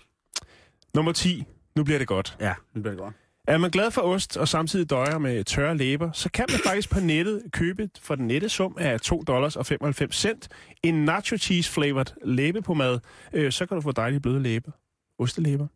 [0.95, 1.43] Nummer 10.
[1.75, 2.37] Nu bliver det godt.
[2.39, 3.15] Ja, nu bliver det godt.
[3.47, 6.89] Er man glad for ost og samtidig døjer med tørre læber, så kan man faktisk
[6.89, 10.49] på nettet købe for den nette sum af 2 dollars og 95 cent
[10.83, 13.01] en nacho cheese flavored læbepomade.
[13.33, 14.71] Øh, så kan du få dejlige bløde læber.
[15.19, 15.67] Ostelæber.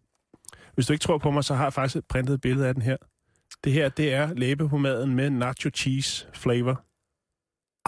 [0.74, 2.84] Hvis du ikke tror på mig, så har jeg faktisk et printet billede af den
[2.84, 2.98] her.
[3.64, 6.84] Det her, det er læbepomaden med nacho cheese flavor.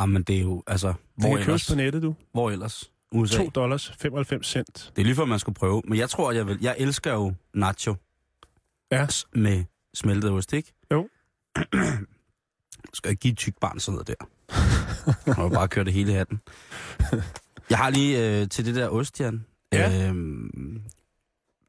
[0.01, 2.16] Jamen, det er jo, altså, Det hvor kan købes på nettet, du.
[2.32, 2.91] Hvor ellers?
[3.11, 3.38] USA.
[3.38, 4.91] 2 dollars 95 cent.
[4.95, 5.82] Det er lige før, man skulle prøve.
[5.88, 6.57] Men jeg tror, jeg vil.
[6.61, 7.95] Jeg elsker jo nacho.
[8.91, 9.07] Ja.
[9.36, 9.63] Med
[9.93, 10.74] smeltet ost, ikke?
[10.91, 11.09] Jo.
[12.93, 14.26] Skal jeg give et tyk barn sådan noget der?
[15.28, 16.39] Jeg må bare køre det hele hatten.
[17.70, 19.45] Jeg har lige øh, til det der ost, Jan.
[19.74, 20.07] Ja.
[20.09, 20.82] Øhm,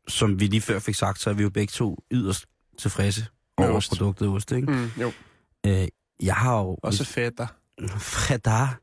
[0.08, 2.46] som vi lige før fik sagt, så er vi jo begge to yderst
[2.78, 3.26] tilfredse
[3.58, 3.88] Med over ost.
[3.88, 4.72] produktet ost, ikke?
[4.72, 5.12] Mm, jo.
[5.66, 5.88] Øh,
[6.22, 6.78] jeg har jo...
[6.82, 7.46] Også fætter.
[7.98, 8.80] Fredar.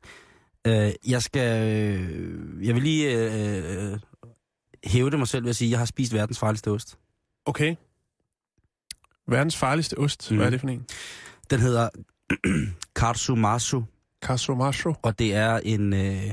[0.68, 1.70] Øh, jeg skal...
[1.72, 3.32] Øh, jeg vil lige
[3.91, 3.99] øh,
[4.84, 6.97] hæve det mig selv ved at sige, at jeg har spist verdens farligste ost.
[7.45, 7.76] Okay.
[9.28, 10.32] Verdens farligste ost.
[10.32, 10.38] Mm.
[10.38, 10.86] Hvad er det for en?
[11.49, 11.89] Den hedder
[12.95, 13.82] Karsumasu,
[14.26, 14.95] Casumacho.
[15.01, 15.93] og det er en...
[15.93, 16.32] Øh,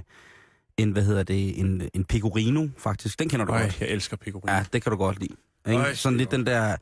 [0.77, 3.19] en, hvad hedder det, en, en pecorino, faktisk.
[3.19, 3.81] Den kender du Ej, godt.
[3.81, 4.53] jeg elsker pecorino.
[4.53, 5.35] Ja, det kan du godt lide.
[5.69, 5.85] Ikke?
[5.85, 6.77] det Sådan lidt den der,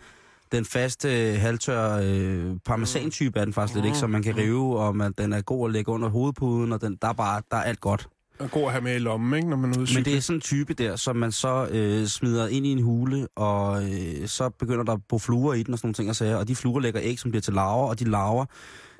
[0.52, 3.98] den faste, halvtør øh, parmesan-type er den faktisk lidt, ikke?
[3.98, 6.98] Som man kan rive, og man, den er god at lægge under hovedpuden, og den,
[7.02, 8.08] der, er bare, der er alt godt.
[8.38, 10.20] er god at have med i lommen, ikke, når man er ude Men det er
[10.20, 14.28] sådan en type der, som man så øh, smider ind i en hule, og øh,
[14.28, 16.48] så begynder der at bo fluer i den og sådan nogle ting og sager, og
[16.48, 18.44] de fluer lægger æg, som bliver til larver, og de larver,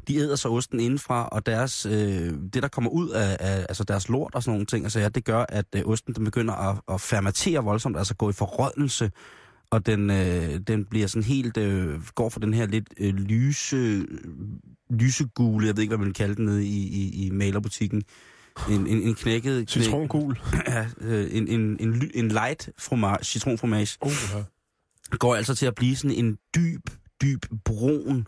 [0.08, 1.92] de æder så osten indenfra, og deres, øh,
[2.52, 5.08] det der kommer ud af, af altså deres lort og sådan nogle ting og sager,
[5.08, 9.10] det gør, at øh, osten den begynder at, at fermentere voldsomt, altså gå i forrådnelse,
[9.70, 14.06] og den, øh, den bliver sådan helt, øh, går for den her lidt øh, lyse,
[14.90, 18.02] lysegule, jeg ved ikke, hvad man vil kalde den nede i, i, i malerbutikken,
[18.70, 19.60] en, en, en knækket...
[19.70, 20.38] knæk- Citrongul.
[20.68, 24.42] Ja, øh, en, en, en, en light fromage, citronfromage, Uh, ja.
[25.16, 26.80] går altså til at blive sådan en dyb,
[27.22, 28.26] dyb brun,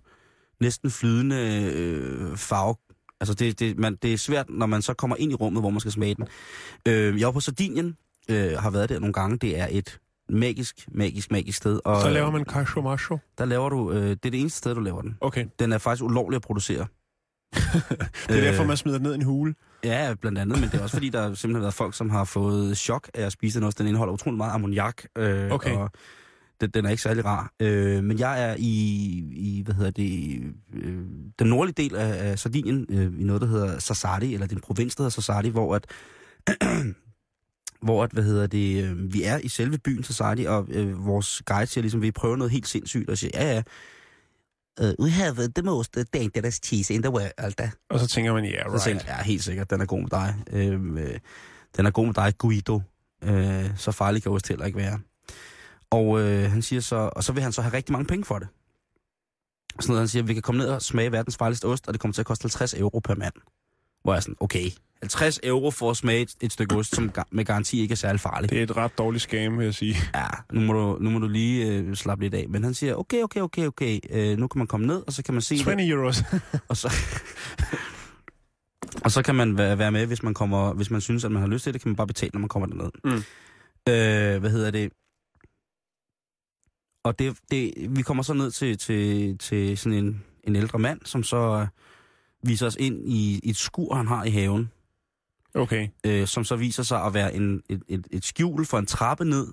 [0.60, 1.36] næsten flydende
[1.74, 2.74] øh, farve,
[3.22, 5.70] Altså, det, det, man, det er svært, når man så kommer ind i rummet, hvor
[5.70, 6.24] man skal smage den.
[6.88, 7.96] Øh, jeg var på Sardinien,
[8.28, 9.36] øh, har været der nogle gange.
[9.38, 9.98] Det er et
[10.30, 11.80] magisk, magisk, magisk sted.
[11.84, 13.18] Og, Så laver man cacio macho.
[13.38, 13.92] Der laver du...
[13.92, 15.16] Øh, det er det eneste sted, du laver den.
[15.20, 15.46] Okay.
[15.58, 16.86] Den er faktisk ulovlig at producere.
[18.28, 19.54] Det er derfor, man smider den ned i en hule.
[19.84, 22.24] Ja, blandt andet, men det er også fordi, der har simpelthen været folk, som har
[22.24, 23.76] fået chok af at spise den også.
[23.78, 25.72] Den indeholder utrolig meget ammoniak, øh, Okay.
[25.76, 25.90] og
[26.60, 27.52] den, den er ikke særlig rar.
[27.60, 28.72] Øh, men jeg er i,
[29.36, 30.40] i hvad hedder det,
[30.74, 30.98] øh,
[31.38, 34.94] den nordlige del af, af Sardinien, øh, i noget, der hedder Sassari, eller den provins,
[34.94, 35.86] der hedder Sassari, hvor at,
[37.82, 41.42] hvor at, hvad hedder det, øh, vi er i selve byen Sassari, og øh, vores
[41.46, 43.62] guide siger ligesom, vi prøver noget helt sindssygt, og siger, ja, ja,
[44.80, 47.70] uh, we have the most dangerous cheese in the world.
[47.90, 48.82] Og så tænker man, ja, yeah, Så right.
[48.82, 50.34] tænkte jeg, ja, helt sikkert, den er god med dig.
[50.52, 51.18] Øhm, øh,
[51.76, 52.82] den er god med dig, Guido.
[53.22, 55.00] Øh, så farlig kan ost heller ikke være.
[55.90, 58.38] Og øh, han siger så, og så vil han så have rigtig mange penge for
[58.38, 58.48] det.
[59.70, 62.00] Sådan noget, han siger, vi kan komme ned og smage verdens farligste ost, og det
[62.00, 63.32] kommer til at koste 50 euro per mand.
[64.02, 64.70] Hvor jeg er sådan, okay,
[65.02, 68.20] 50 euro for at smage et, et stykke ost, som med garanti ikke er særlig
[68.20, 68.50] farligt.
[68.50, 69.96] Det er et ret dårligt scam, vil jeg sige.
[70.14, 72.46] Ja, nu må du, nu må du lige øh, slappe lidt af.
[72.48, 75.22] Men han siger, okay, okay, okay, okay, øh, nu kan man komme ned, og så
[75.22, 75.58] kan man se...
[75.58, 76.22] 20 euros.
[76.68, 76.92] og så,
[79.04, 81.42] og så kan man være, være med, hvis man kommer, hvis man synes, at man
[81.42, 82.90] har lyst til det, kan man bare betale, når man kommer derned.
[83.04, 83.22] Mm.
[83.88, 84.92] Øh, hvad hedder det?
[87.04, 91.00] Og det, det, vi kommer så ned til, til, til sådan en, en ældre mand,
[91.04, 91.66] som så øh,
[92.42, 94.70] viser os ind i, i et skur, han har i haven,
[95.54, 95.88] Okay.
[96.06, 99.24] øh, som så viser sig at være en, et, et, et skjul for en trappe
[99.24, 99.46] ned,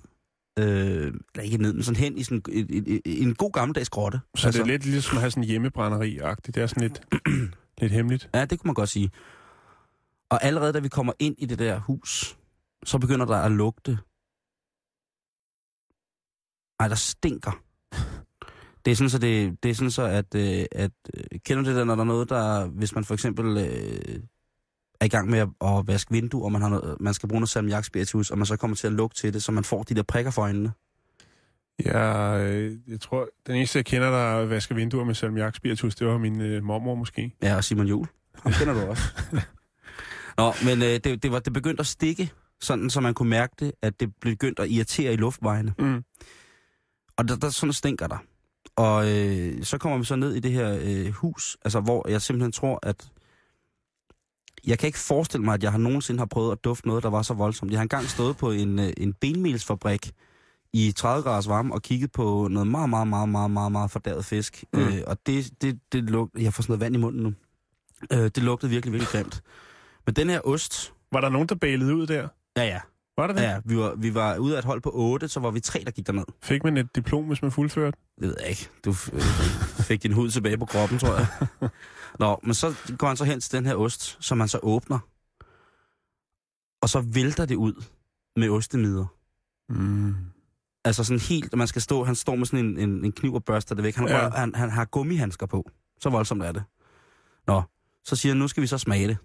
[0.58, 3.90] øh, eller ikke ned, men sådan hen i sådan et, et, et, en god gammeldags
[3.90, 4.20] grotte.
[4.36, 6.54] Så altså, det er lidt ligesom at have sådan en hjemmebrænderi-agtigt.
[6.54, 7.02] Det er sådan lidt,
[7.80, 8.30] lidt hemmeligt.
[8.34, 9.10] Ja, det kunne man godt sige.
[10.30, 12.38] Og allerede da vi kommer ind i det der hus,
[12.84, 13.98] så begynder der at lugte.
[16.80, 17.62] Ej, der stinker.
[18.84, 21.76] Det er sådan så, det, det er sådan så at, øh, at øh, kender det
[21.76, 24.22] der, når der er noget, der, hvis man for eksempel øh,
[25.00, 27.40] er i gang med at, at vaske vinduer, og man, har noget, man skal bruge
[27.40, 29.82] noget salmiak spiritus, og man så kommer til at lugte til det, så man får
[29.82, 30.72] de der prikker for øjnene.
[31.84, 36.06] Jeg, øh, jeg tror, den eneste, jeg kender, der vasker vinduer med salmiak spiritus, det
[36.06, 37.32] var min øh, mormor måske.
[37.42, 38.06] Ja, og Simon Jul.
[38.42, 39.02] Ham kender du også.
[40.38, 43.54] Nå, men øh, det, det, var, det begyndte at stikke, sådan så man kunne mærke
[43.60, 45.74] det, at det begyndte at irritere i luftvejene.
[45.78, 46.04] Mm.
[47.16, 48.18] Og der, der sådan stinker der.
[48.76, 52.22] Og øh, så kommer vi så ned i det her øh, hus, altså hvor jeg
[52.22, 53.08] simpelthen tror, at
[54.66, 57.10] jeg kan ikke forestille mig, at jeg har nogensinde har prøvet at dufte noget, der
[57.10, 57.70] var så voldsomt.
[57.70, 60.12] Jeg har engang stået på en, øh, en benmelsfabrik
[60.72, 64.24] i 30 graders varme og kigget på noget meget, meget, meget, meget, meget, meget fordæret
[64.24, 64.64] fisk.
[64.72, 64.80] Mm.
[64.80, 64.86] Mm.
[64.86, 66.44] Øh, og det, det, det lugtede...
[66.44, 67.32] Jeg får sådan noget vand i munden nu.
[68.12, 69.42] Øh, det lugtede virkelig, virkelig grimt.
[70.06, 70.92] Men den her ost...
[71.12, 72.28] Var der nogen, der bælede ud der?
[72.56, 72.80] Ja, ja.
[73.18, 73.42] Var der det?
[73.42, 73.60] Ja.
[73.64, 75.90] Vi var, vi var ude af et hold på 8, så var vi tre, der
[75.90, 76.24] gik derned.
[76.42, 77.98] Fik man et diplom, hvis man fuldførte?
[78.20, 78.68] Det ved jeg ikke.
[78.84, 79.20] Du øh,
[79.80, 81.26] fik din hud tilbage på kroppen, tror jeg.
[82.20, 84.98] Nå, men så går han så hen til den her ost, som man så åbner.
[86.82, 87.84] Og så vælter det ud
[88.36, 89.06] med ostemider.
[89.68, 90.14] Mm.
[90.84, 93.44] Altså sådan helt, man skal stå, han står med sådan en, en, en kniv og
[93.44, 93.94] børster det væk.
[93.94, 94.24] Han, Ja.
[94.24, 94.30] ja.
[94.30, 95.70] han, han har gummihandsker på.
[96.00, 96.64] Så voldsomt er det.
[97.46, 97.62] Nå,
[98.04, 99.16] så siger han, nu skal vi så smage det.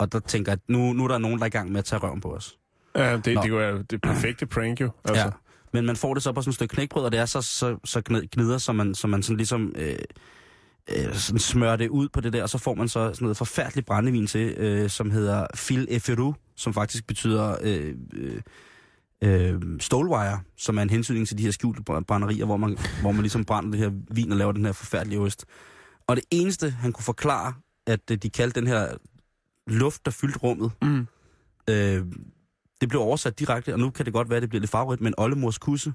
[0.00, 1.84] Og der tænker at nu, nu er der nogen, der er i gang med at
[1.84, 2.58] tage røven på os.
[2.96, 3.42] Ja, det, Nå.
[3.42, 4.90] det er det perfekte prank jo.
[5.04, 5.24] Altså.
[5.24, 5.30] Ja.
[5.72, 7.76] Men man får det så på sådan et stykke knækbrød, og det er så, så,
[7.84, 9.96] så gnid- gnider, så man, så man sådan ligesom øh,
[10.96, 13.36] øh, sådan smører det ud på det der, og så får man så sådan noget
[13.36, 18.40] forfærdeligt brændevin til, øh, som hedder Fil Eferu, som faktisk betyder øh, øh,
[19.24, 23.12] øh, stålwire, som er en hensynning til de her skjulte br- brænderier, hvor man, hvor
[23.12, 25.44] man ligesom brænder det her vin og laver den her forfærdelige ost.
[26.06, 27.52] Og det eneste, han kunne forklare,
[27.86, 28.88] at øh, de kaldte den her
[29.70, 31.06] luft, der fyldte rummet, Mm.
[31.70, 32.04] øh,
[32.80, 35.00] det blev oversat direkte, og nu kan det godt være, at det bliver lidt favorit,
[35.00, 35.92] men oldemors kusse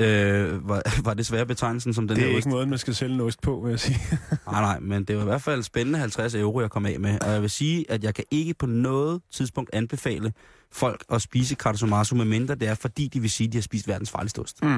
[0.00, 2.46] øh, var, var desværre betegnelsen som den Det er her ost.
[2.46, 3.98] ikke måden, man skal sælge en ost på, vil jeg sige.
[4.52, 7.18] Nej, nej, men det var i hvert fald spændende 50 euro, jeg kom af med.
[7.22, 10.32] Og jeg vil sige, at jeg kan ikke på noget tidspunkt anbefale
[10.72, 13.88] folk at spise kartosumasu, medmindre det er, fordi de vil sige, at de har spist
[13.88, 14.62] verdens farligste ost.
[14.62, 14.68] Mm.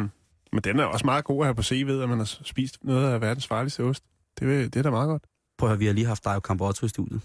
[0.53, 3.13] Men den er også meget god at have på CV'et, at man har spist noget
[3.13, 4.05] af verdens farligste ost.
[4.39, 5.23] Det, vil- det er da meget godt.
[5.59, 7.21] Prøv at høre, vi har lige haft Dario Campotto i studiet.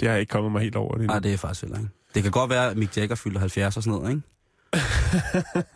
[0.00, 1.06] Det har ikke kommet mig helt over det.
[1.06, 1.90] Nej, det er faktisk heller ikke.
[2.14, 4.22] Det kan godt være, at Mick Jagger fylder 70 og sådan noget, ikke?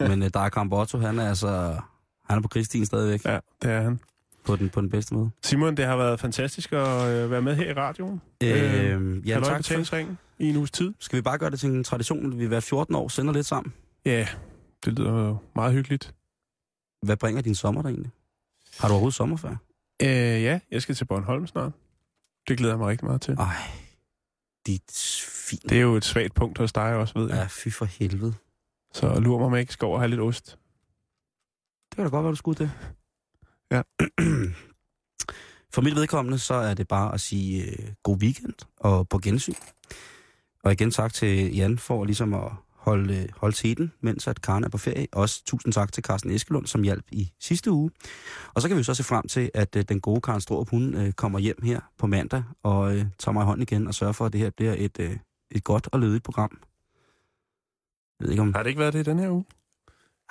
[0.08, 1.80] Men uh, Dario Campotto, han er altså...
[2.28, 3.24] Han er på Kristin stadigvæk.
[3.24, 4.00] Ja, det er han.
[4.44, 5.30] På den, på den bedste måde.
[5.42, 8.20] Simon, det har været fantastisk at øh, være med her i radioen.
[8.42, 8.48] Øh,
[9.28, 9.86] ja, Halløj tak.
[9.86, 9.96] For,
[10.38, 10.94] i en uges tid.
[10.98, 13.46] skal vi bare gøre det til en tradition, at vi hver 14 år sender lidt
[13.46, 13.72] sammen?
[14.04, 14.28] Ja,
[14.84, 16.14] det lyder meget hyggeligt.
[17.02, 18.10] Hvad bringer din sommer der egentlig?
[18.80, 19.58] Har du overhovedet sommerferie?
[20.02, 21.72] Øh, ja, jeg skal til Bornholm snart.
[22.48, 23.34] Det glæder jeg mig rigtig meget til.
[23.34, 23.54] Ej,
[24.68, 25.60] dit svin.
[25.68, 27.36] Det er jo et svagt punkt hos dig også, ved jeg.
[27.36, 28.34] Ja, fy for helvede.
[28.92, 30.58] Så lurer mig, om jeg ikke skal over og have lidt ost.
[31.90, 32.70] Det kan da godt være, du skulle det.
[33.70, 33.82] Ja.
[35.74, 39.54] For mit vedkommende, så er det bare at sige øh, god weekend og på gensyn.
[40.64, 44.64] Og igen tak til Jan for ligesom at holde, øh, holde teten, mens at Karen
[44.64, 45.06] er på ferie.
[45.12, 47.90] Også tusind tak til Carsten Eskelund, som hjalp i sidste uge.
[48.54, 50.94] Og så kan vi så se frem til, at øh, den gode Karen Strohrup, hun
[50.94, 54.12] øh, kommer hjem her på mandag og øh, tager mig i hånden igen og sørger
[54.12, 55.16] for, at det her bliver et, øh,
[55.50, 56.58] et godt og lødigt program.
[58.20, 58.54] Jeg ved ikke om...
[58.54, 59.44] Har det ikke været det i den her uge?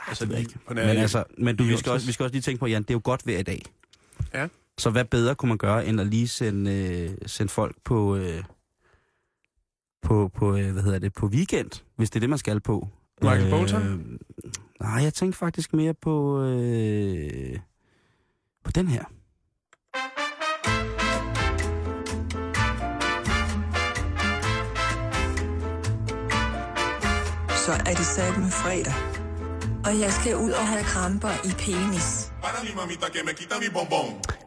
[0.07, 0.59] Altså, det ved ikke.
[0.69, 2.89] Men, altså, men du, vi, skal også, vi skal også lige tænke på, Jan, det
[2.89, 3.61] er jo godt vejr i dag.
[4.33, 4.47] Ja.
[4.77, 8.43] Så hvad bedre kunne man gøre, end at lige sende, øh, sende folk på, øh,
[10.01, 12.87] på, på øh, hvad hedder det, på weekend, hvis det er det, man skal på.
[13.21, 14.17] Michael Bolton?
[14.79, 17.59] Nej, jeg tænkte faktisk mere på, øh,
[18.63, 19.03] på den her.
[27.65, 28.93] Så er det sat med fredag.
[29.85, 32.31] Og jeg skal ud og have kramper i penis.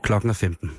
[0.02, 0.70] Klokken er 15.